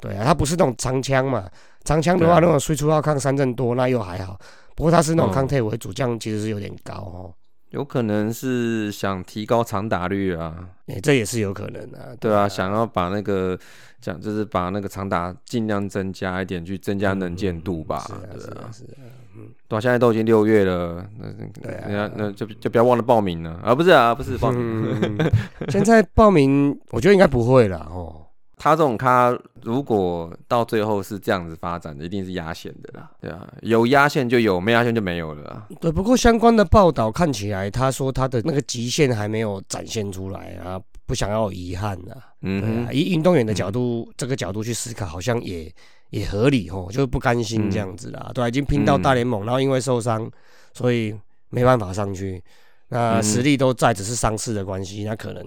[0.00, 1.48] 对啊，他不是那种长枪嘛，
[1.84, 4.38] 长枪的话，对啊那种输出要抗三振多，那又还好。
[4.74, 7.34] 不过他是那种嗯康泰为主，这样其实是有点高哦，
[7.74, 10.54] 有可能是想提高长打率啊，
[10.86, 12.14] 诶、这也是有可能啊。
[12.20, 13.58] 对啊，想要把那个
[14.00, 19.02] 讲就是把那个长打尽量增加一点，去增加能见度吧是，啊，是对啊，，啊是啊，
[19.36, 21.26] 嗯，对啊，现在都已经六月了，那
[21.60, 25.32] 对啊那那就就不要忘了报名了啊，不是啊，不是报名，嗯，
[25.68, 28.23] 现在报名我觉得应该不会了哦。
[28.56, 42.14] 他这种咖如果到最后是这样子发展的，一定是压线的啦，对啊，有压线就有，没压线就没有了啊，对，不过相关的报道看起来，他说他的那个极限还没有展现出来啊，不想要有遗憾呐。
[42.42, 45.72] 嗯啊，哼，以运动员的角度，这个角度去思考，好像也
[46.10, 48.30] 也合理吼，就是不甘心这样子啦。
[48.34, 50.30] 对啊、已经拼到大联盟，然后因为受伤，
[50.72, 51.14] 所以
[51.48, 52.42] 没办法上去。
[52.88, 53.22] 那嗯。
[53.22, 55.44] 实力都在，只是伤势的关系，那可能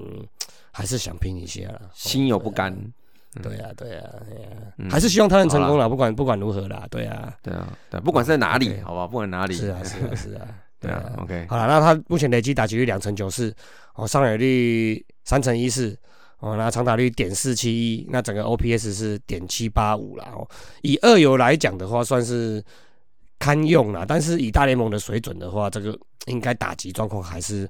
[0.78, 1.82] 还是想拼一些啦。
[1.96, 2.72] 心有不甘。
[3.42, 4.88] 对啊，对啊，对啊，嗯。
[4.92, 5.90] 还是希望他能成功好啦。
[5.90, 10.48] 不管不管如何啦，对啊，对啊，对，不管是在哪里，好吧，不管哪里，是啊，是啊， 是啊，
[10.80, 13.52] 对啊，OK，好了，那他目前累计打击率两成九四，
[13.96, 15.98] 哦，上垒率三成一四，
[16.40, 20.30] 哦，那长打率点四七一，那整个 OPS 是点七八五啦。
[20.36, 20.48] 哦，
[20.84, 22.64] 以二游来讲的话，算是
[23.40, 27.70] 堪用啦，但是以大联盟的水准的话，这个应该打击状况还是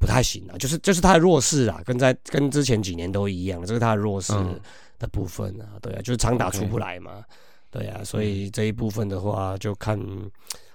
[0.00, 4.58] 不太行啊，就是就是他的弱势啊，跟在跟之前几年都一样，这是他的弱势嗯
[4.98, 7.22] 的部分啊，对啊，就是长打出不来嘛，
[7.70, 10.00] 对啊，所以这一部分的话，就看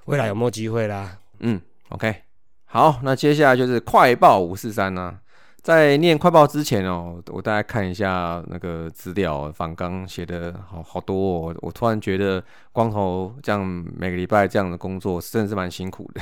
[0.05, 1.17] 未来有没有机会啦。
[1.39, 1.59] 嗯
[1.89, 2.15] ，OK，
[2.65, 5.19] 好，那接下来就是快报五四三呢。
[5.63, 11.55] 在念快报之前哦，我大概看一下那个资料，反刚写的好好多哦。
[11.61, 13.65] 我突然觉得光头这样
[13.97, 16.21] 每个礼拜这样的工作真的是蛮辛苦的，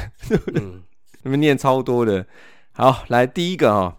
[0.55, 0.81] 嗯，
[1.23, 2.25] 你们念超多的。
[2.75, 3.93] 好，来第一个哦，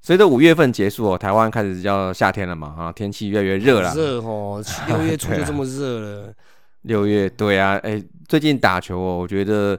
[0.00, 3.94] 随着五月份结束哦，台湾开始要夏天了嘛，啊，天气越来越热了。
[3.94, 6.34] 热哦，六月初就 这么热了。
[6.82, 9.78] 六月，对啊，哎、最近打球哦，我觉得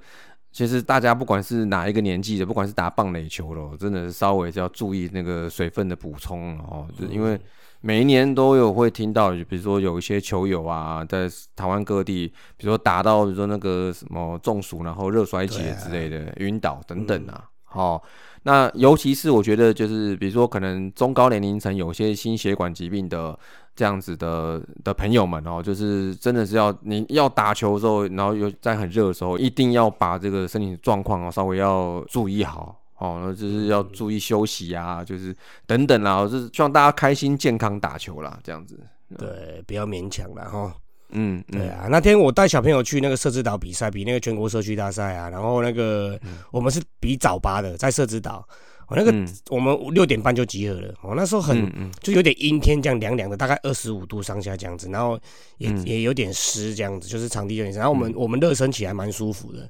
[0.54, 7.38] 其实大家不管是哪一个年纪的，不管是打棒垒球的哦，真的是稍微是要注意那个水分的补充哦，就因为
[7.82, 18.04] 每一年都有会听到，比如说有一些球友啊，在台湾各地，比如说打到比如说那个什么中暑，然后热衰竭之类的，晕倒等等啊，好、
[18.44, 23.38] 那尤其是我觉得就是比如说可能中高年龄层有些心血管疾病的
[23.76, 32.80] 这样子的的朋友们哦，就是真的是要你要打球的时候，然后又在很热的时候，一定要把这个身体状况哦稍微要注意好。
[33.00, 38.80] 哦，然后就是要注意休息啊，就是等等啦，就是希望大家开心健康打球啦，这样子。
[39.18, 40.74] 对，不要勉强了哈。
[41.14, 41.60] 嗯，嗯。
[41.60, 46.20] 对，啊，那天我带小朋友去那个社子岛比赛，比那个全国社区大赛啊，然后那个
[46.52, 48.46] 我们是比早八的，在社子岛，
[48.88, 49.28] 哦，那个嗯。
[49.50, 55.20] 我们六点半就集合了，哦，那时候很就有点阴天，这样凉凉的，大概二十五度上下这样子，然后
[55.58, 55.86] 也、嗯。
[55.86, 59.70] 也有点湿这样子，就是场地有点湿，然后我们、我们热身起来蛮舒服的。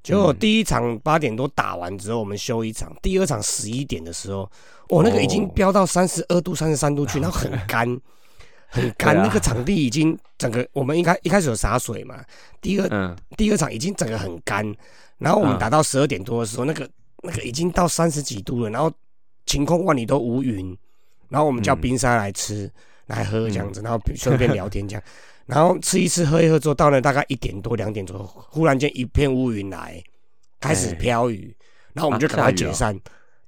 [0.00, 4.48] 结果嗯第一场八点多打完之后，我们休一场，第二场十一点的时候，
[4.90, 8.00] 哦，那个已经哦飙到三十二度、三十三度去， 然后很干，
[8.68, 9.22] 很 干，啊。
[9.26, 12.22] 那个场地已经整个，我们应该一开始有洒水嘛，
[12.60, 14.64] 第二嗯，第二场已经整个很干，
[15.18, 15.58] 然后我们嗯。
[15.58, 16.88] 打到十二点多的时候，那个
[17.22, 18.92] 那个已经到三十几度了，然后
[19.46, 20.76] 晴空万里都无云，
[21.28, 21.80] 然后我们叫嗯。
[21.80, 22.70] 冰沙来吃、
[23.06, 25.02] 来喝这样子，然后顺便聊天这样，
[25.46, 30.02] 然后吃一吃喝一喝之后，到了大概一点多两点左右，忽然间一片乌云来，
[30.60, 30.94] 开始哎。
[30.94, 31.56] 飘雨，
[31.94, 32.98] 然后我们就啊赶快解散。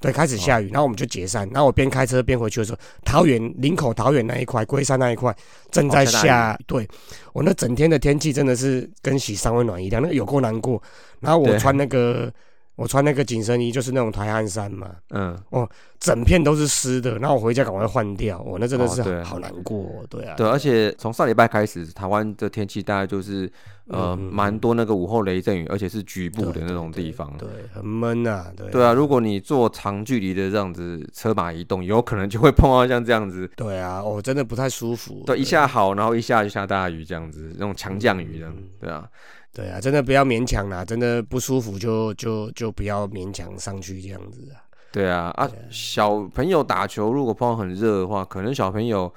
[0.01, 1.47] 对，开始下雨，然后我们就解散。
[1.51, 5.35] 然后我边开车边回去的时候，桃园林口桃园那一块、龟山那一块
[5.71, 6.59] 正在下。
[6.67, 6.89] 对
[7.35, 10.83] 我那整天的天气真的是跟洗三温暖一样，那个有够难过。
[11.21, 12.33] 然后我穿那个
[12.81, 17.19] 我穿那个紧身衣，就是那种台汗衫嘛，嗯，哦整片都是湿的。
[17.19, 20.07] 然后我回家赶快换掉，我那真的是哦好难过哦。
[20.09, 23.53] 对啊，对，而且从上礼拜开始，台湾的天气大概就是
[23.89, 27.31] 呃蛮多那个午后雷阵雨，而且是局部的那种地方。
[27.37, 28.51] 对，很闷啊。
[28.57, 35.23] 对对啊，如果你坐长距离的这样子车马移动，有可能就会碰到像这样子，对啊，我真的不太舒服。
[35.27, 39.07] 对，一下好，然后一下就下大雨这样子，那种强降雨这样嗯，对啊，
[39.53, 44.63] 对啊，真的不要勉强啦，真的不舒服就就就不要勉强上去这样子啊。
[44.93, 49.13] 对啊，啊，小朋友打球如果碰到很热的话，可能小朋友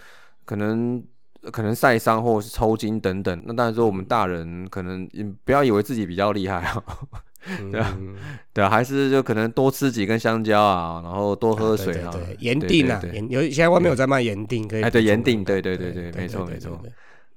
[0.46, 1.04] 可能
[1.52, 3.44] 可能晒伤或者是抽筋等等。
[3.46, 6.84] 那当然说我们大人可能也不要以为自己比较厉害 啊，
[7.72, 8.16] 对啊嗯
[8.54, 16.80] 对啊，还是就可能多吃几根香蕉啊，然后多喝水啊对盐锭啊，有现在外面有在卖盐定，可以哎对盐锭的对对对对没错没错。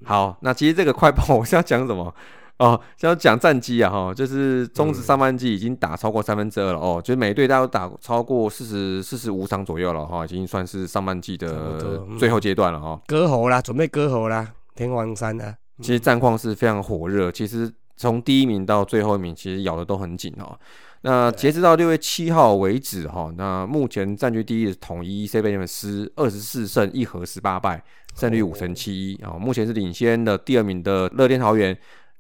[0.05, 2.15] 好，那其实这个快报我是要讲什么？
[2.59, 5.03] 哦，是要讲战绩啊，哈，就是中职嗯。
[5.03, 11.79] 上半季已经打超过三分之二了哦，就是每队大家都打超过四十四十五场左右了哈，已经算是上半季的
[12.19, 13.01] 最后阶段了哈。
[13.07, 20.59] 割喉啦，准备割喉啦，天王山啊，其实战况是非常火热，其实从第一名到最后一名，其实咬的都很紧哦。
[21.03, 27.85] 那截止到六月七号为止哈，那目前占据第一的统一 C 贝利斯二十四胜一和十八败，
[28.17, 31.77] 胜率五成七一啊，目前是领先的第二名的乐天桃园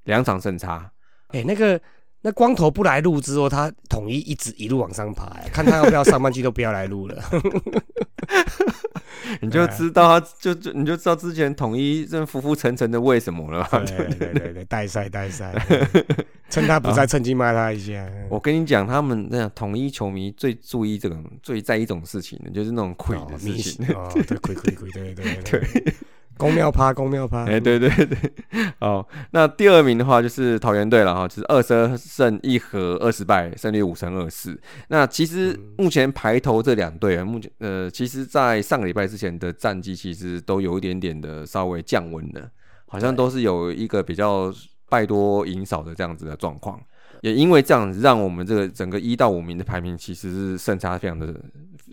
[0.07, 0.91] 两场胜差。
[1.29, 1.81] 哎，那个
[2.23, 7.23] 那光头不来录之后，他统一一直一路往上爬，哎看他要不要上半季都不要来录了。
[9.41, 13.83] 你就知道他就就你就知道之前统一这浮浮沉沉的为什么了吧。
[13.85, 15.53] 对对对对，代赛代赛。
[16.49, 18.09] 趁他不在，趁机骂他一下。
[18.29, 23.85] 我跟你讲，他们那样统一球迷最注意这种、最在意一种事情的，就是那种亏的事情。
[23.89, 25.95] 哦，对，亏亏亏，对对对对。
[26.37, 27.45] 公庙趴， 公庙趴。
[27.45, 28.19] 哎，对对对。
[28.81, 34.59] 哦，那第二名的话就是桃园队了哈，就是二十二胜一和二十败，胜率五成二四。
[34.89, 42.51] 那其实目前排头这两队啊，目前呃，其实在上个礼拜之前的战绩其实都有一点点的稍微降温的，
[42.87, 44.53] 好像都是有一个比较
[44.89, 46.81] 败多赢少的这样子的状况。
[47.27, 51.35] 也因为这样子，让我们这个整个一到五名的排名其实是胜差非常的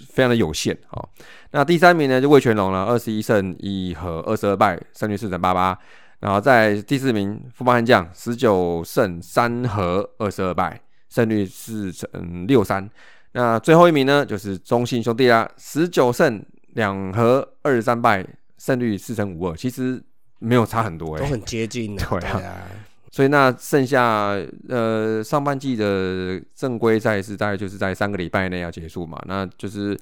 [0.07, 1.09] 非常的有限哦。
[1.49, 5.75] 那第三名呢就魏全龙了，二十一胜一和二十二败，胜率四成八八。
[6.19, 12.87] 然后在第四名富邦悍将，十九胜三和二十二败，胜率四成六三。
[13.31, 18.23] 那最后一名呢就是中信兄弟啦，十九胜两和二十三败，
[18.59, 19.57] 胜率四成五二。
[19.57, 19.99] 其实
[20.37, 22.05] 没有差很多哎，都很接近的。
[22.21, 22.69] 对啊。
[23.13, 24.35] 所以那剩下
[24.69, 29.95] 呃上半季的正规赛事大概就是在三个礼拜内要结束嘛，那就是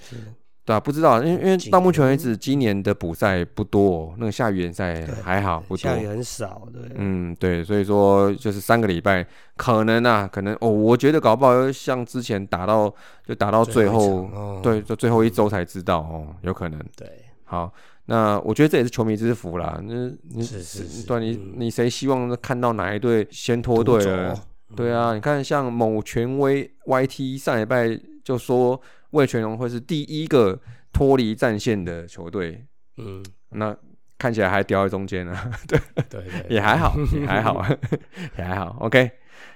[0.64, 12.94] 对啊，不知道，因为因为到目前为止今年的补赛不多，那个下雨联赛还好不多，下雨很少，对，嗯对，所以说就是三个礼拜可能啊，可能哦，我觉得搞不好像之前打到
[13.26, 17.06] 就打到最后，对，就最后一周才知道哦，有可能，对，
[17.44, 17.74] 好。
[18.12, 19.82] 那我觉得这也是球迷之福啦。
[19.82, 24.38] 那你是是对，你你谁希望看到哪一队先脱队了？
[24.76, 28.80] 对啊，你看像某权威 YT 上礼拜就说
[29.12, 30.60] 魏全龙会是第一个
[30.92, 32.66] 脱离战线的球队。
[32.98, 33.74] 嗯，那
[34.18, 35.34] 看起来还掉在中间 呢。
[35.66, 37.66] 对对，也还好， 也还好，
[38.38, 38.76] 也还好。
[38.82, 39.10] OK，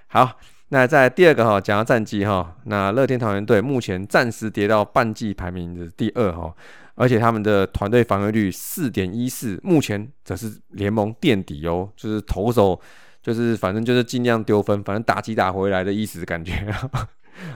[0.08, 0.39] 好，
[0.70, 6.56] 那在第二个哈，讲到战绩哈，那乐天桃园队目前暂时跌到半季排名的第二哈。
[6.95, 11.89] 而且他们的团队防御率四点一四，目前则是联盟垫底哦。
[11.95, 12.79] 就是投手，
[13.21, 16.53] 就是反正就是尽量丢分，反正打几打回来的意思感觉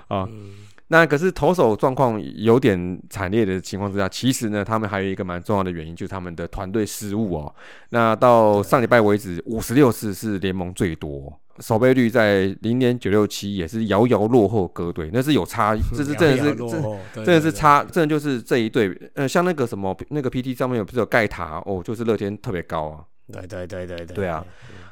[0.07, 0.29] 啊。
[0.89, 7.55] 那可是投手状况有点惨烈的情况之下，其实呢，他们还有一个蛮重要的原因，就是他们的团队失误哦。
[7.89, 11.31] 那到上礼拜为止，五十六次是联盟最多。
[11.59, 16.69] 守备率在零点九六七，也是遥遥落后各队，那是有差， 这是真的是真
[17.13, 24.45] 真的是差，真的就是这一队，呃，像那个什么那个 PT 上面有不是有盖塔哦，就是乐天特别高啊，对对对对对，对啊，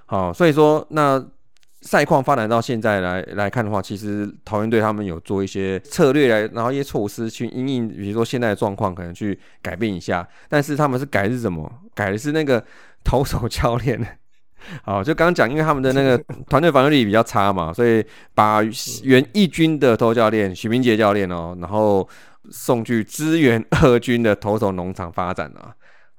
[0.08, 1.26] 好，所以说那
[1.88, 11.72] 赛况发展到现在来来看的话，其实桃园队他们有做一些策略来，然后一些措施去因应，比如说现在的状况可能去改变一下，但是他们是改的是什么？
[11.96, 12.62] 改的是那个
[13.06, 13.98] 投手教练。
[14.84, 16.18] 好，就刚刚讲，因为他们的那个
[16.50, 18.04] 团队防御力比较差嘛，所以
[18.36, 18.62] 把
[19.04, 22.06] 原一军的投教练许明杰教练哦，然后
[22.52, 25.72] 送去支援二军的投手农场发展啊。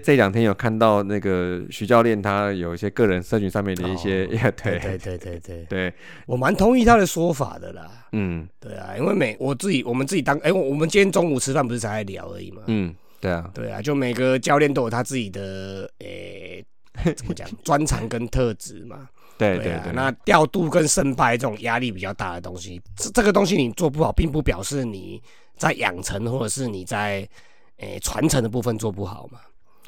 [0.04, 4.26] 这两天有看到那个徐教练，他有一些个人社群上面的一些，
[4.62, 5.94] 对对对对对对，
[6.26, 8.06] 我蛮同意他的说法的啦。
[8.12, 12.62] 嗯，对啊，因为每我自己，我们自己当，哎，我们今天中午吃饭不是才在聊而已嘛。
[12.66, 16.64] 嗯，对啊，对啊，就每个教练都有他自己的，诶。
[17.14, 17.48] 怎么讲？
[17.62, 19.08] 专长跟特质嘛，
[19.38, 19.92] 对对对。
[19.92, 25.22] 那调度跟胜败这种压力比较大的东西，这这个东西你做不好，并不表示你
[25.56, 27.28] 在养成或者是你在
[27.76, 29.38] 诶传承的部分做不好嘛。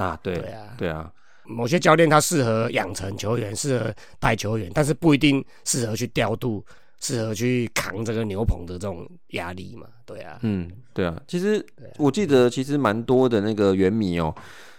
[0.01, 1.11] 啊，对对啊，对啊。
[1.45, 6.65] 某些教练他适合养成球员，适合带球员，但是不一定适合去调度，
[7.01, 9.87] 适合去扛这个牛棚的这种压力嘛。
[10.07, 11.21] 对啊，嗯，对啊。
[11.27, 11.65] 其实
[11.99, 14.35] 我记得，其实蛮多的那个原迷哦。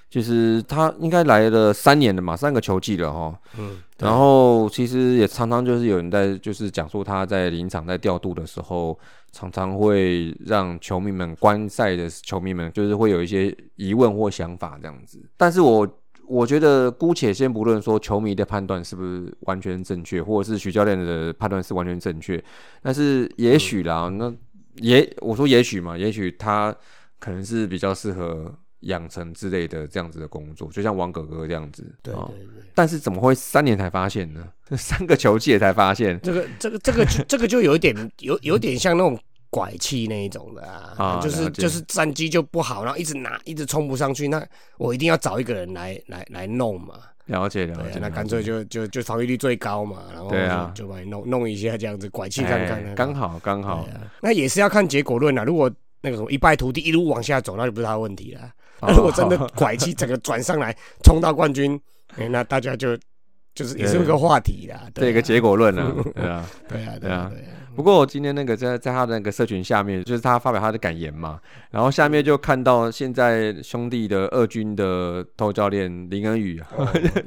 [0.10, 3.40] 就是他应该来了三年了嘛，三个球季了哈。
[3.58, 3.82] 嗯。
[3.98, 9.00] 然后其实也常常就是有人在就是讲说他在临场在调度的时候，
[9.32, 15.22] 常常会让球迷们观赛的球迷们就是会有一些疑问或想法这样子。
[15.38, 22.44] 但是我我觉得姑且先不论说球迷的判断是不是完全正确，或者是徐教练的判断是完全正确，
[22.82, 24.34] 但是也许啦，那
[24.76, 26.76] 也我说也许嘛，也许他
[27.20, 28.54] 可能是比较适合。
[28.82, 31.84] 养成之类的这样子的工作，就像王哥哥这样子。
[32.02, 32.63] 对对对。
[32.74, 34.48] 但是怎么会三年才发现呢？
[34.78, 36.20] 三个球季才发现。
[36.22, 44.46] 这个这个这个这个就有一点有有点像那种拐气那一种的啊， 就是就是战绩就不好，然后一直拿一直冲不上去，那
[44.78, 46.96] 我一定要找一个人来来来弄嘛。
[47.26, 48.00] 了解了解。
[48.02, 50.32] 那干脆就就就防御率最高嘛，然后
[50.74, 52.96] 就把你弄弄一下这样子拐气看看。
[52.96, 53.88] 刚好刚好。
[54.22, 55.44] 那也是要看结果论啊。
[55.44, 58.52] 如果那个什么一败涂地一路往下走，那就不是他的问题了。
[58.96, 61.79] 如果真的拐气整个转上来冲到冠军，
[62.29, 62.98] 那大家就
[63.54, 67.32] 就是也是一个话题啦，对一个结果论 啊，对啊，对啊，对啊。
[67.73, 76.62] 不过我今天那个在在他的那个社群下面，就是他发表他的感言嘛，然后下面就看到现在兄弟的二军的头教练林恩宇。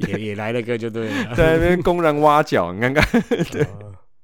[0.07, 3.67] 也也来了个就对，在那边公然挖角，你看看，对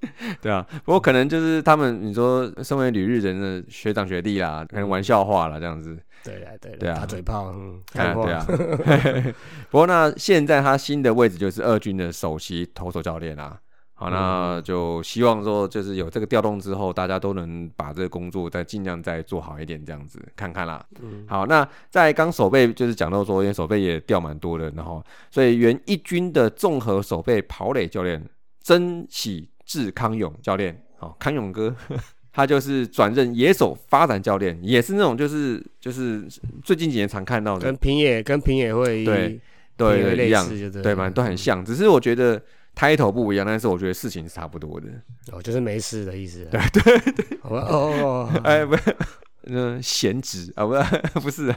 [0.40, 5.98] 对啊，不过可能就是他们，你说身为旅日人的学长学弟啦，可能玩笑话啦这样子。
[6.22, 8.46] 对啊，对对啊打嘴炮，嗯， 啊，对啊。
[9.70, 13.58] 不过那现在他新的位置就是二军的首席投手教练啊。
[13.94, 20.82] 好，那就希望说，就是有这个调动之后，大家都能把这个工作再尽量再做好一点，这样子看看啦。
[21.02, 28.26] 嗯好，那在刚手背就是讲到说，因为手背也掉蛮多的，然后所以原一军的综合手背跑垒教练
[28.62, 31.72] 曾喜志康勇教练，好、康勇哥，
[32.32, 36.26] 他就是转任野手发展教练，也是那种就是就是
[36.64, 39.40] 最近几年常看到的跟，平野跟平野会对
[39.76, 42.42] 对，类一样似，对对嘛，都很像，只是我觉得
[42.74, 44.88] title 不一样，但是我觉得事情是差不多的。
[45.30, 46.44] 哦，就是没事的意思。
[46.50, 48.96] 对对对，哦 哎，不是，
[49.44, 50.82] 嗯，闲职啊，不是，
[51.22, 51.56] 不是啊，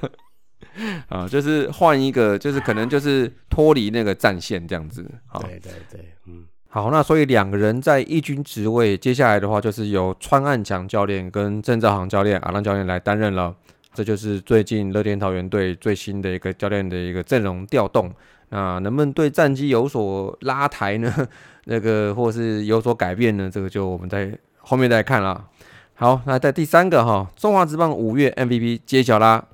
[1.09, 5.09] 啊，就是换一个，就是可能就是脱离那个战线这样子。
[5.25, 13.53] 好，对对对，嗯，好，那所以两个人在一军职位，接下来的话就是由川岸强教练跟郑兆航教练、阿浪教练来担任了。
[13.93, 18.11] 这就是最近乐天桃园队最新的一个教练的一个阵容调动。
[18.49, 21.13] 那能不能对战绩有所拉抬呢？
[21.65, 23.47] 那个或是有所改变呢？
[23.53, 25.45] 这个就我们在后面再看了。
[25.93, 29.45] 好，那在第三个哈，中华职棒五月 MVP 揭晓啦。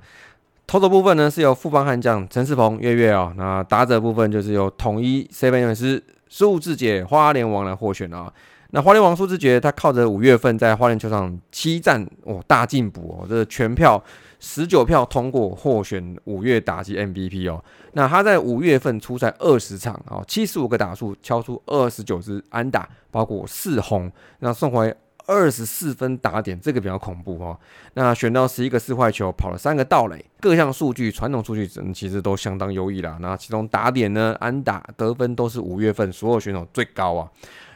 [0.66, 8.32] 投手部分呢是由富邦悍将陈世鹏、月月哦，那打者部分就是由统一 seven 勇士数字节花莲王来获选啊。
[8.70, 14.00] 那花莲王苏志杰他靠着五月份在花莲球场七战哦大进步哦，这全票
[14.38, 17.60] 十九票通过获选五月打击 MVP 哦。
[17.94, 24.08] 那他在五月份出赛二十场哦，七十五个打数，敲出二十九支安打，包括四红，
[24.38, 24.94] 那送回
[25.30, 27.56] 二十四分打点，这个比较恐怖哦。
[27.94, 31.64] 那选到十一个四坏球，跑了三个盗垒，各项数据传统数据
[31.94, 33.16] 其实都相当优异啦。
[33.20, 37.30] 那其中打点呢、安打、得分都是五月份所有选手最高啊。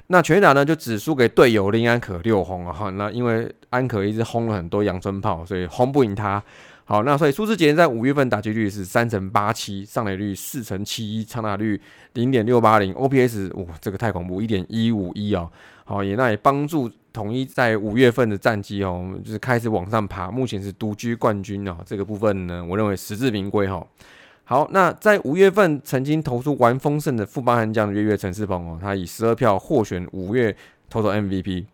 [0.09, 2.91] 那全打呢就只输给队友林安可六轰啊哈。
[2.91, 6.43] 那因为安可一直轰了很多阳春炮，所以轰不赢他。
[6.87, 11.81] 好，那所以苏志杰在五月份打击率是三成八七，上垒率四成七一，长打率
[12.13, 15.51] 零点六八零，OPS 哇，这个太恐怖，一点一五一哦。
[15.85, 21.77] 好，也那也帮助统一在五月份的战绩哦，就是开始往上爬，目前是独居冠军哦。
[21.85, 23.87] 这个部分呢，我认为实至名归哈、
[24.45, 30.57] 好，那在五月份曾经投出完丰盛的富邦悍将的月月陈世鹏哦，他以十二票获选五月
[30.89, 31.67] 投手 MVP。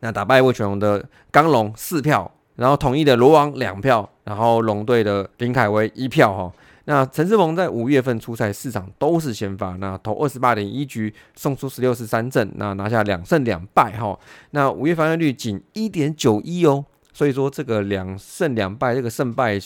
[0.00, 6.52] 那打败魏全龙的刚龙四票，然后统一的罗王两票，然后龙队的林凯威一票哈、
[6.86, 14.18] 那陈世鹏在五月份出赛四场都是先发，那投二十八点一局，送出十六次三振，那拿下两胜两败哈。
[14.52, 19.58] 那五月防御率仅一点九一哦，所以说这个两胜两败这个胜败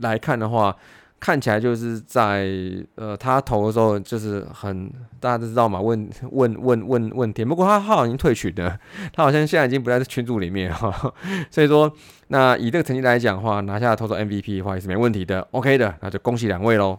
[0.00, 0.76] 来看的话，
[1.22, 2.50] 看起来就是在
[2.96, 7.44] 呃他投的时候就是很大家都知道嘛，问问问问问题。
[7.44, 8.76] 不过他他好像已经退群了，
[9.14, 10.92] 他好像现在已经不在这群组里面哈。
[11.48, 11.92] 所以说，
[12.26, 16.98] 那以这个成绩来讲的话，拿下投手 MVP 的话也是没问题的，OK 的，那就恭喜两位喽。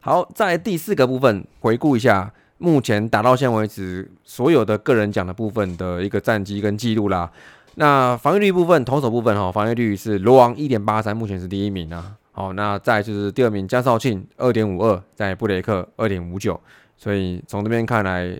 [0.00, 7.30] 好，在第四个部分回顾一下目前打到现在为止所有的个人奖的部分的一个战绩跟记录啦。
[7.76, 12.16] 那防御率部分，投手部分哈，防御率是罗王一点八三，目前是第一名啊。
[12.40, 16.58] 好，那再就是第二名江少庆二点五二，在布雷克二点五九，
[16.96, 18.34] 所以从这边看来，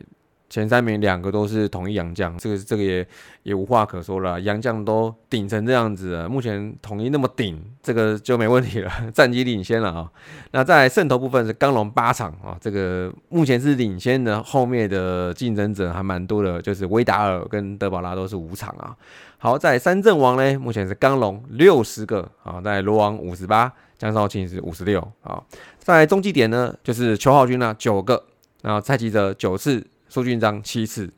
[0.49, 3.07] 前三名两个都是统一洋将，这个这个也
[3.43, 10.11] 也无话可说了，洋将都顶成这样子了，目前统一那么顶，这个就没问题了，战绩领先了啊。
[10.53, 18.97] 那在胜投部分是刚龙八场啊，这个目前是领先的，后面的竞争者还蛮多的，就是维达尔跟德保拉都是五场啊。
[19.37, 25.43] 好，在三阵王呢，目前是刚龙六十个啊，在罗王五十八，江少庆是五十六啊。
[25.79, 28.25] 在中继点呢，就是邱浩军啊九个，
[28.63, 31.13] 然后蔡奇哲九次，苏俊章七次。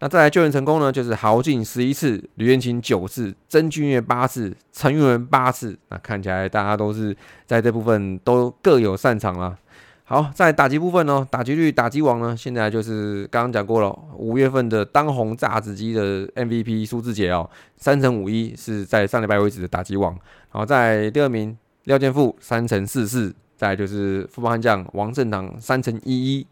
[0.00, 5.76] 那再来救援成功呢，就是豪进十一次，吕彦琴九次，曾俊岳八次，陈玉文八次。
[5.88, 7.16] 那看起来大家都是
[7.46, 9.56] 在这部分都各有擅长啦。
[10.04, 20.12] 好，在打击部分呢，打击率打击王呢，现在就是刚刚讲过了，五月份的当红炸子鸡的 MVP 苏志杰哦，三乘五一是在上礼拜为止的打击王。
[20.52, 21.54] 然后在第二名
[21.88, 26.46] 廖健富三乘四四，再就是富邦悍将王正堂三乘一一。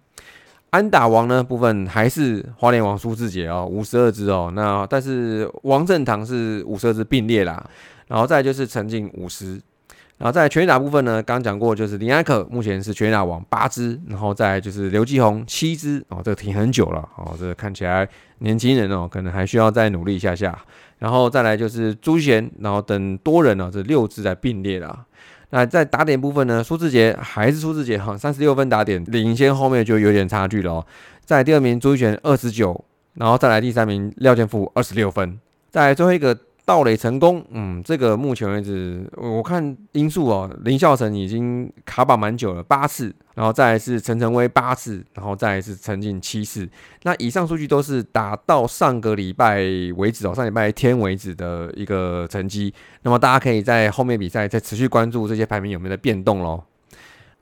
[0.70, 4.50] 安打王呢部分还是花莲王苏志杰哦，五十二支哦。
[4.54, 7.68] 那但是王正堂是五十二支并列啦，
[8.06, 9.60] 然后再就是陈静五十，
[10.18, 18.08] 然后在全垒打部分呢，刚刚讲过就是林安可目前是全垒打王八支，然后再就是刘继宏七支哦，这个停很久了哦，这个看起来
[18.38, 20.58] 年轻人哦可能还需要再努力一下下，
[20.98, 25.04] 然后再来就是朱贤，然后等多人呢、这六支在并列啦。
[25.50, 30.86] 那在打点部分呢，苏志杰还是苏志杰哈，三十六分打点，领先后面就有点差距了哦。
[31.26, 32.82] 在第二名朱一璇二十九，
[33.14, 35.38] 然后再来第三名廖建富二十六分，
[35.70, 36.34] 在最后一个。
[36.66, 46.68] 盗垒成功，嗯，这个目前为止我看因素哦，林孝成已经卡榜蛮久了，八次，然后再来是陈晨威八次，然后再来是陈进七次。
[47.04, 49.60] 那以上数据都是打到上个礼拜
[49.96, 52.74] 为止哦，上礼拜天为止的一个成绩。
[53.02, 56.64] 那么大家可以在后面比赛再持续关注这些排名有没有在变动喽。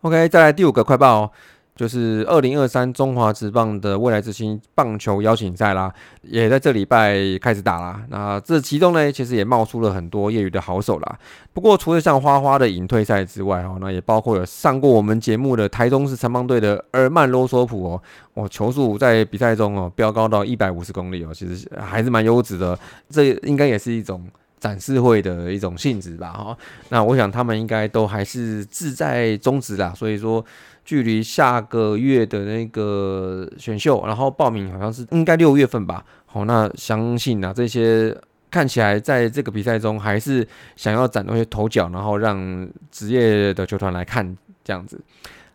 [0.02, 1.32] OK，再来第五个快报。
[1.76, 8.00] 就是二零二三中华职棒的未来之星棒球邀请赛啦，也在这礼拜开始打啦。
[8.10, 11.18] 那这其中呢，其实也冒出了很多业余的好手啦。
[11.52, 18.02] 不过除了像花花的隐退赛之外，哦，那也包括有上过我们节目的台中市城棒队的尔曼罗索普哦，
[18.34, 22.78] 哦，球速在比赛中哦飙高到一百五十公里哦，其实还是蛮优质的。
[23.10, 24.24] 这应该也是一种
[24.60, 26.56] 展示会的一种性质吧，哈。
[26.90, 30.44] 那我想他们应该都还是志在中职啦，所以说。
[30.84, 36.04] 距离下个月的那个选秀，然后报名好像是应该六月份吧。
[36.26, 38.14] 好，那相信啊，这些
[38.50, 45.00] 看起来在这个比赛中还是想要展露一些头角，然后让职业的球团来看这样子。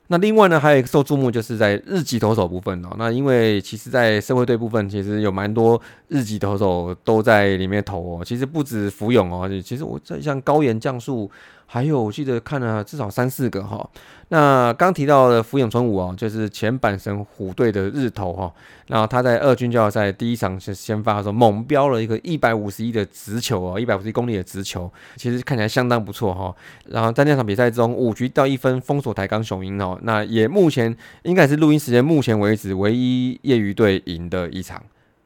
[0.07, 2.89] 那另外呢，还有一个受注目，就是在日籍投手部分哦。
[2.97, 8.25] 那因为其实，在社会队部分，其实有蛮多日籍投手都在里面投哦。
[8.25, 11.30] 其实不止福永哦，其实我在像高岩降树。
[11.72, 13.88] 还有，我记得看了至少三四个哈。
[14.30, 18.51] 那刚提到的福永春武哦，就是前阪神虎队的日头哈。
[18.88, 26.51] 然后他在二军交流赛第一场先先发的时候，猛飙了一个一百五十一的直球哦，一百五十一公里的直球，其实看起来相当不错哈。
[26.86, 29.95] 然后在那场比赛中，五局到一分封锁台钢雄鹰哦。
[30.01, 34.82] 那也目前应该是录音时间目前为止唯一业余队赢的一场。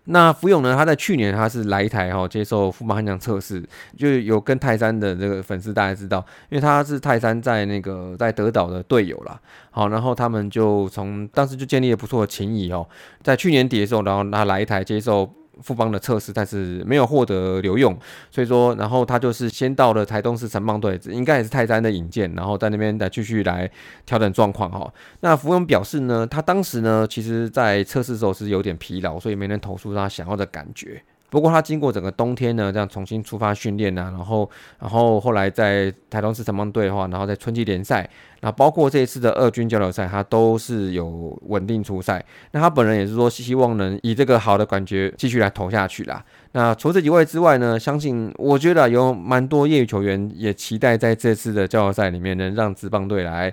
[0.06, 0.76] 那福永呢？
[0.76, 3.64] 他在去年他是来一台哈，接受富邦悍将测试，
[3.98, 9.40] 就有跟泰山的这个粉丝大家知道，因为他是泰山在那个在德岛的队友啦。
[9.72, 12.88] 好，然后他们就从当时就建立了不错的情谊哦，
[13.22, 15.34] 在去年底的时候，然后他来一台接受。
[15.62, 17.98] 富邦的测试，但是没有获得留用，
[18.32, 23.70] 所以说，然后他就是先到了台东市城邦队，应该也是泰山的引荐，然后在那边来继续来
[24.06, 24.92] 调整状况哈。
[25.20, 31.02] 那福永表示呢，他当时呢，其实在测试的时候是有点疲劳，所以没能投出他想要的感觉。
[31.34, 38.08] 不过他经过整个冬天呢，这样重新出发训练呐，然后，然后后来在台东市城邦队的话，然后在春季联赛，
[38.42, 42.24] 那包括这一次的二军交流赛，他都是有稳定出赛。
[42.52, 46.24] 那他本人也是说，希望能以这个好的感觉继续来投下去啦。
[46.52, 53.52] 那除这几位之外呢，相信我觉得有蛮多业余球员也期待在这次的交流赛里面能让职棒队来。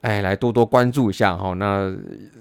[0.00, 1.94] 哎，来多多关注一下哈，那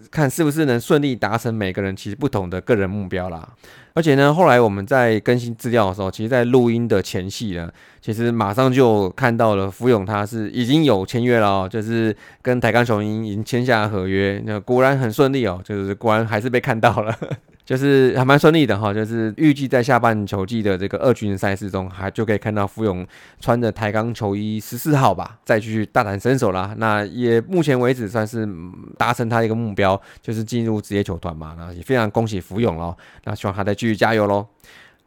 [0.10, 3.48] 看是不是能顺利达成每个人其实不同的个人目标啦。
[3.94, 7.70] 而且呢，后来我们在更新资料的时候，其实，在录音的前戏呢，
[8.02, 17.14] 其实马上就看到了福永他是已经有签约了哦，就是跟台钢雄鹰已经签下合约，那果然很顺利哦，就是果然还是被看到了。
[17.72, 23.08] 就是还蛮顺利的哈，就是预计在下半球季的这个二军赛事中，还就可以看到福永
[23.40, 26.76] 穿着台钢球衣十四号吧，再继续大展身手啦。
[26.78, 28.46] 那也目前为止算是
[28.98, 31.56] 达成他一个目标，就是进入职业球团嘛。
[31.58, 32.94] 那也非常恭喜福永喽，
[33.24, 34.46] 那希望他再继续加油喽。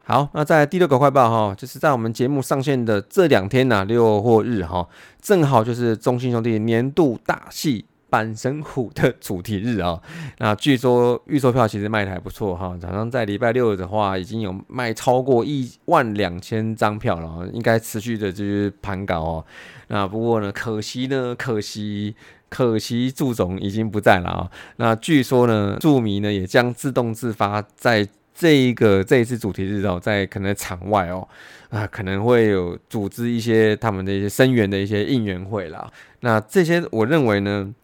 [0.03, 4.87] 好，那在第六个快报哈，就是在我们节目上线的这两天呐，六或日哈，
[5.21, 7.85] 正好就是中信兄弟年度大戏。
[8.15, 10.01] 阪神虎的主题日啊，
[10.39, 19.45] 那据说预售票其实卖的还不错哈，早上在礼拜六的话已经有卖超过一万两千张票了，应该持续的就是盘搞哦。
[19.89, 22.15] 那不过呢，可惜呢，可惜
[22.47, 24.49] 可惜祝总已经不在了啊。
[24.77, 31.27] 那据说呢，祝迷呢也将自动自发在这一个这一次主题日哦，在可能场外哦
[31.69, 35.91] 啊，可能会有组织一些他们的一些声援的一些应援会啦。
[36.21, 37.75] 那这些我认为呢。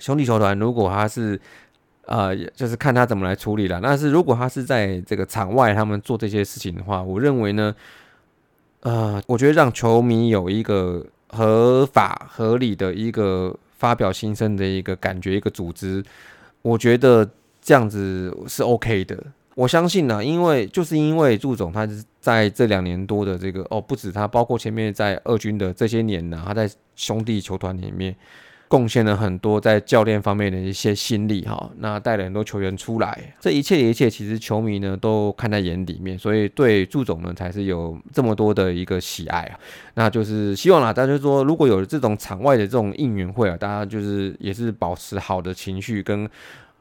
[0.00, 1.40] 兄弟球团如果他是，
[2.06, 3.78] 呃，就是看他怎么来处理了。
[3.80, 7.72] 但是如果他是在这个场外他们做这些事情的话，我认为呢，
[8.80, 16.02] 呃，我觉得让球迷有一个合法合理的一个发表心声的一个感觉，一个组织，
[16.62, 17.28] 我觉得
[17.62, 19.16] 这样子是 OK 的。
[19.54, 28.16] 我相信呢，因为就是因为祝总他是在这两年多的这个哦，不止他，包括前面在二军的这些年呢，他在兄弟球团里面。
[28.70, 39.58] 贡献了很多在教练方面的一些心力哈，那带了很多球员出来，这一切的一切其实球迷呢都看在眼里面，所以对祝总呢才是有这么多的一个喜爱啊。
[39.94, 46.30] 那就是希望啦，大家说如果有这种场外的这种应援会啊，大家就是也是保持好的情绪跟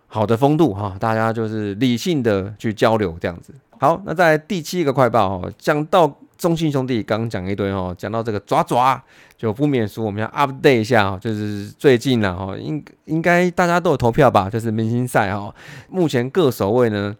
[0.10, 3.54] 好的风度哈，大家就是理性的去交流这样子。
[3.80, 6.14] 好，那在第七个快报哦，讲到。
[6.40, 9.04] 中信兄弟刚刚讲一堆哦，讲到这个抓抓，
[9.38, 15.54] 就不免说我们要 update 一下，就是最近呢哈，应应该大家都有投票吧，就是明星赛哈，
[15.90, 17.14] 目前各守卫呢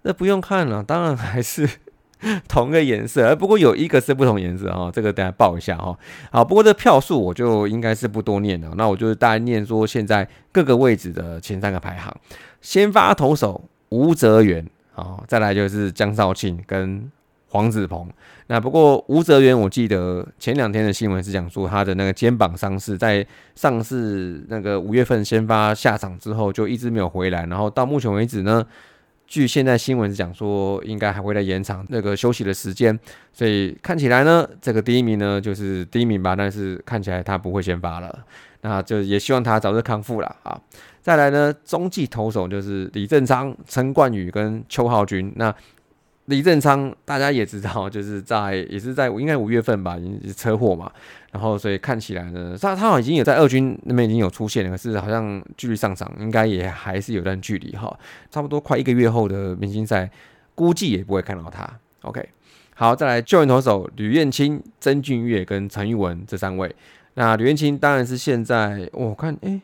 [0.00, 1.68] 那不用看了，当然还是
[2.48, 5.98] 同个颜色，不过有一个是不同颜色啊，这个大家报一下哈。
[6.30, 12.14] 好，不过这票数我就应该是不多念了，那我就大概念说现在各个位置的前三个排行。
[12.60, 14.64] 先发投手吴泽源
[14.94, 17.10] 啊，再来就是江少庆跟
[17.48, 18.08] 黄子鹏。
[18.46, 28.64] 那不过吴泽源，我记得前两天的新闻是讲说他的那个肩膀伤势，在上次那个五月份先发下场之后就一直没有回来，然后到目前为止呢。
[29.32, 33.00] 据现在新闻讲说，应该还会再延长那个休息的时间，
[33.32, 38.26] 所以看起来呢，这个第一名呢就是第一名吧，但是看起来他不会先发了，
[38.60, 40.60] 那就也希望他早日康复了啊。
[41.00, 45.54] 再来呢，中继投手就是李正昌、陈冠宇跟邱浩军，那。
[46.26, 50.90] 李正昌，大家也知道，就是在也是在应该五月份吧，经车祸嘛，
[51.32, 57.98] 然后所以看起来呢，他他好像已经有在二军那边已经有出现了，可是好像距离上场应该也还是有段距离哈，
[58.30, 60.10] 差不多快一个月后的明星赛，
[60.54, 61.66] 估计也不会看到他。
[62.02, 62.28] OK，
[62.74, 66.76] 好，再来救援投手吕彦青、曾俊岳跟陈玉文这三位，
[67.14, 69.58] 那吕彦青当然是现在我看，哎，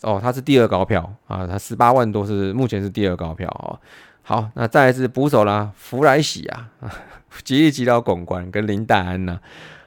[0.00, 3.78] 哦，他是第二高票啊，他十八万多是目前是第二高票哦。
[4.22, 6.70] 好，那再来是捕手啦，福来喜啊，
[7.44, 9.38] 吉利吉岛拱关跟林黛安呐。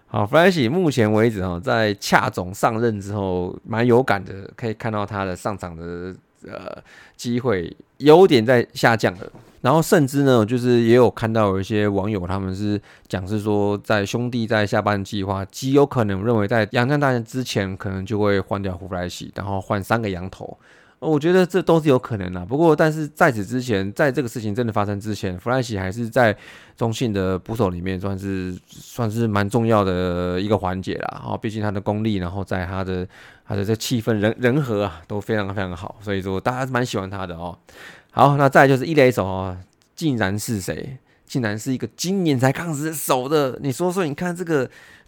[0.09, 6.81] 好，弗莱喜目前为止哈，在恰总上任之后，蛮有感的，可以看到他的上场的呃
[7.17, 9.31] 机会有点在下降了。
[9.59, 12.79] 然后甚至呢，就是也有看到有一些网友他们是
[13.09, 20.57] 讲是说，在兄弟在下半计划极有可能认为在洋将大战之前，可能就会换掉弗莱喜，然后换三个羊头。
[20.99, 26.35] 我觉得这都是有可能的，不过但是在此之前，在这个事情真的发生之前，弗莱西还是在
[26.75, 31.21] 中信的捕手里面算是算是蛮重要的一个环节啦。
[31.23, 33.07] 哦，毕竟他的功力，然后在他的
[33.45, 37.55] 他的这气氛人人和啊都非常非常好，所以说大家蛮喜欢他的哦。
[38.09, 39.55] 好，那再就是一垒手哦，
[39.95, 40.97] 竟然是谁？
[41.27, 43.59] 竟然是一个今年才刚失手的。
[43.61, 44.67] 你说说，你看这个。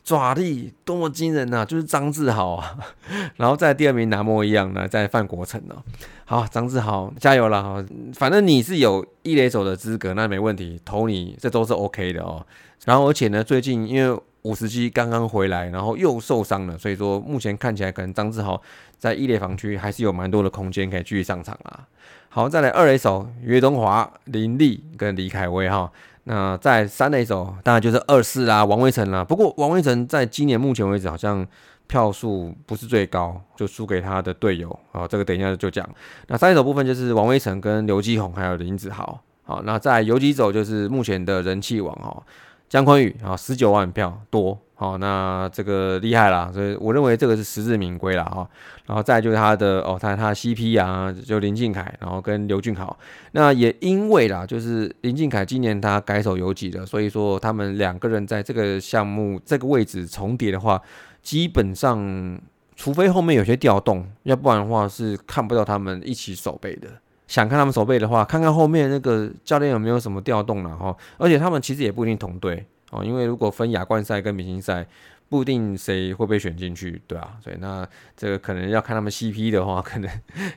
[0.10, 1.64] 爪力多么惊人呐！
[1.64, 2.76] 就是张志豪啊，
[3.38, 5.84] 然后在第二名拿莫一样呢，在范国成哦。
[6.26, 7.86] 好，张志豪加油了哈！
[8.16, 12.43] 反正你是有一垒手的资格，那没问题，投你这都是 OK 的哦。
[12.86, 18.60] 然后而且呢，最近因为五十七刚刚回来，然后又受伤了，所以说目前看起来可能张志豪
[18.97, 21.86] 在一垒防区还是有蛮多的空间可以继续上场啊。
[22.30, 25.91] 好，再来二垒手岳东华、林立跟李凯威哈。
[26.32, 29.24] 那在三垒手当然就是二四啦，王威成啦。
[29.24, 31.44] 不过王威成在今年目前为止好像
[31.88, 35.08] 票数不是最高，就输给他的队友啊。
[35.08, 35.90] 这个等一下就讲。
[36.28, 39.20] 那三垒手部分就是王威成跟刘基宏还有林子豪。
[39.44, 42.22] 好，那在游击手就是目前的人气王哈，
[42.70, 44.56] 姜昆宇啊，十九万票多。
[44.80, 48.48] 好，那这个厉害啦，所以我认为这个是实至名归了哈。
[48.86, 52.98] 然后再就是他的哦，他他 CP 啊，就林俊凯，然后跟刘俊豪。
[53.34, 60.82] 那也因为啦，就是林俊凯今年他改手游击了，所以说他们两个人在这个项目这个位置重叠的话，
[61.22, 62.40] 基本上
[62.78, 66.88] 除非后面有些调动，要不然的话是看不到他们一起守备的。
[67.28, 70.96] 想看他们守备的话，看看后面那个教练有没有什么调动了哈。
[71.18, 72.66] 而且他们其实也不一定同队。
[72.92, 74.86] 哦，因为如果分亚冠赛跟明星赛，
[75.30, 77.88] 不一定谁会被选进去，对啊，所以那
[78.18, 80.10] 这个可能要看他们 CP 的话，可能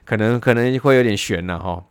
[0.04, 1.84] 可能可能会有点悬了哈。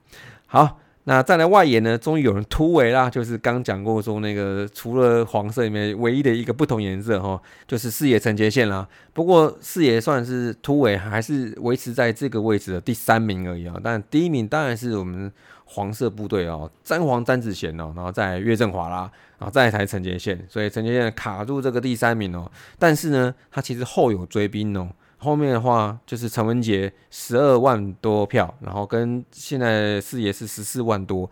[0.48, 8.88] 好，那再来外野呢，终于有人突围啦，就是刚讲过说那个除了黄色里面唯一的一个不同颜色哈，就是视野承接线啦。
[9.14, 13.76] 不过视野算是突围，还是维持在这个位置的第三名而已啊。
[13.84, 15.32] 但第一名当然是我们。
[15.74, 19.10] 黄色部队哦，詹皇詹子贤哦，然后再岳振华啦，
[19.40, 22.52] 然后再一台陈杰宪，所以陈杰宪卡住这个第三名哦。
[22.78, 31.32] 但是呢，他其实后有追兵哦，后面的话就是陈文杰十二万多票，然后跟现在四爷是十四万多，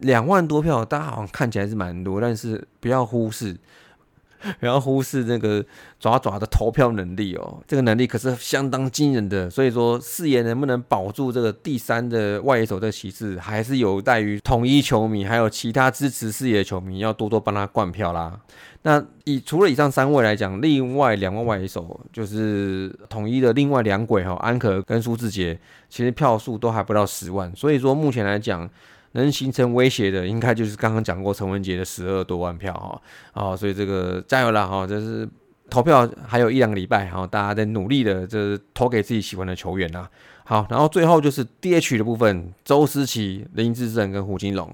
[0.00, 3.54] 两万多票，大家好像看起来是蛮多，但是不要忽视。
[4.60, 5.64] 不要忽视那个
[5.98, 9.48] 爪爪的投票能力哦，这个能力可是相当惊人的。
[9.50, 18.38] 所以说，四爷能不能保住这个第三的外野手的旗帜，还是有待于统一球迷还有其他支持四爷的球迷要多多帮他灌票啦。
[18.82, 25.58] 那以除了以上三位来讲，另外两位外野手就是统一的另外两鬼哈，安可跟苏志杰，
[25.88, 27.54] 其实票数都还不到十万。
[27.56, 28.68] 所以说，目前来讲。
[29.16, 33.00] 能形成威胁的，应该就是刚刚讲过陈文杰的十二多万票哈，
[33.34, 35.28] 哦，所以这个加油啦哈，就是
[35.68, 40.08] 投票还有一两个礼拜哈，大家在努力的，就是投给自己喜欢的球员呐。
[40.44, 44.70] 好，然后最后就是 DH 的部分，周思齐、林志胜跟胡金龙。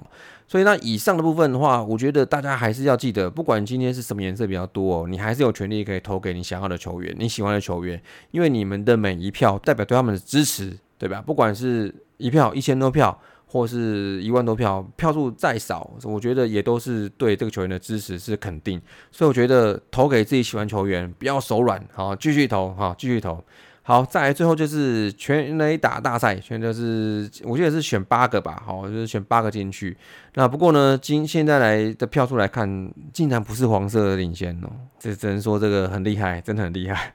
[0.46, 7.98] 所以那以上的部分的话，我觉得大家还是要记得，不管今天是什么颜色比较多哦，你还是有权利可以投给你想要的球员，你喜欢的球员，
[8.32, 11.22] 因为你们的每一票代表对他们的支持，对吧？
[11.24, 13.18] 不管是一票一千多票。
[13.52, 18.80] 或是一万多票，票数再少，我觉得也都是对这个球员的支持是肯定。
[19.10, 23.44] 所以我觉得投给自己喜欢球员，不要手软，好，继续投，好，继续投。
[23.82, 29.94] 好，再来最后就是全垒打大赛，全就是我记得是选八个吧，好，就是选八个进去。
[30.32, 37.12] 那不过呢，今现在来的票数来看，竟然不是黄色的领先哦，这只能说这个很厉害，真的很厉害。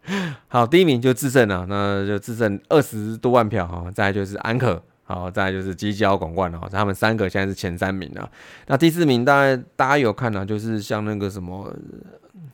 [0.48, 4.82] 好，第一名就制胜了，那就制胜二十多万票哈，再来就是安可。
[5.08, 8.30] 好，再来就是基交广冠了，他们三个现在是前三名了。
[8.66, 11.74] 那第四名，大家大家有看呢，就是像那个什么，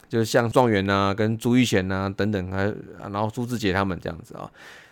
[0.08, 4.48] 就是像状元呐，跟朱玉贤呐等等，还然后朱志杰他们这样子啊。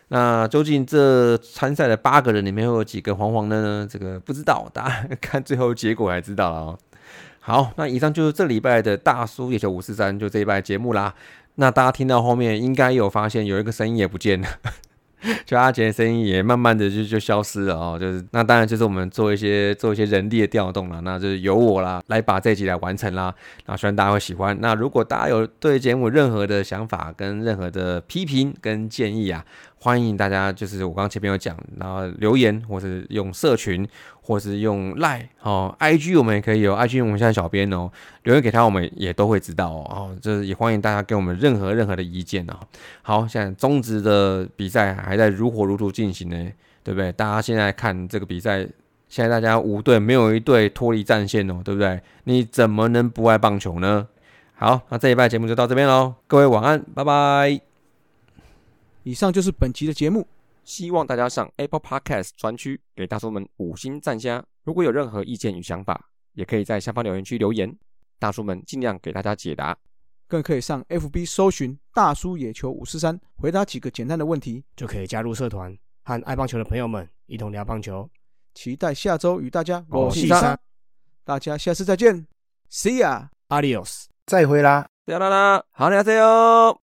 [0.09, 3.89] 那究竟这参赛的八个人里面会有几个黄黄的呢？
[3.89, 6.79] 这个不知道，大家 看最后结果才知道了哦。
[7.39, 11.15] 好，那以上就是这礼拜的大叔野球五四三，就这一拜节目啦。
[11.55, 14.49] 那大家听到后面应该有发现，有一个声音也不见了。
[15.47, 23.35] 就阿杰的声音也慢慢的就就消失了哦，就是那当然就是我们做一些做一些人力的调动了，那就是由我啦来把这集来完成啦，
[23.67, 24.57] 那希望大家会喜欢。
[24.61, 29.45] 那如果大家有对节目任何的想法跟任何的批评跟建议啊。
[29.83, 33.85] 欢迎大家，就是我刚刚前面有讲，然后留言，或是用社群，
[34.21, 37.91] 或是用赖哦，IG 我们也可以有，IG 我们现在小编哦，
[38.23, 39.87] 留言给他，我们也都会知道哦。
[39.91, 42.55] 哦，就是也欢迎大家给我们任何任何的意见哦。
[43.03, 46.37] 好，现在中职的比赛还在如火如荼进行呢，
[46.85, 47.11] 对不对？
[47.11, 48.61] 大家现在看这个比赛，
[49.09, 52.01] 现在大家五队没有一队脱离战线哦，对不对？
[52.23, 54.07] 你怎么能不爱棒球呢？
[54.55, 57.72] 好，那这一拜节目就到这边喽，各位晚安，拜拜。
[59.05, 60.27] 以上就是本期的节目，
[60.63, 64.45] 希望大家上 Apple Podcast 专区给大叔们五星赞加。
[64.65, 67.77] 如果有任何意见与想法，也可以在下方留言区留言，
[68.19, 69.77] 大叔们尽量给大家解答。
[70.29, 78.09] 更可以上 FB 搜寻“大叔野球五四三”，回答几个简单的问题，就可以加入社团，和爱棒球的朋友们一同聊棒球。
[78.55, 80.59] 期待下周与大家我是三，
[81.25, 82.27] 大家下次再见
[82.71, 86.82] ，See ya，Adios，再会啦，再啦啦，好，你好，加油。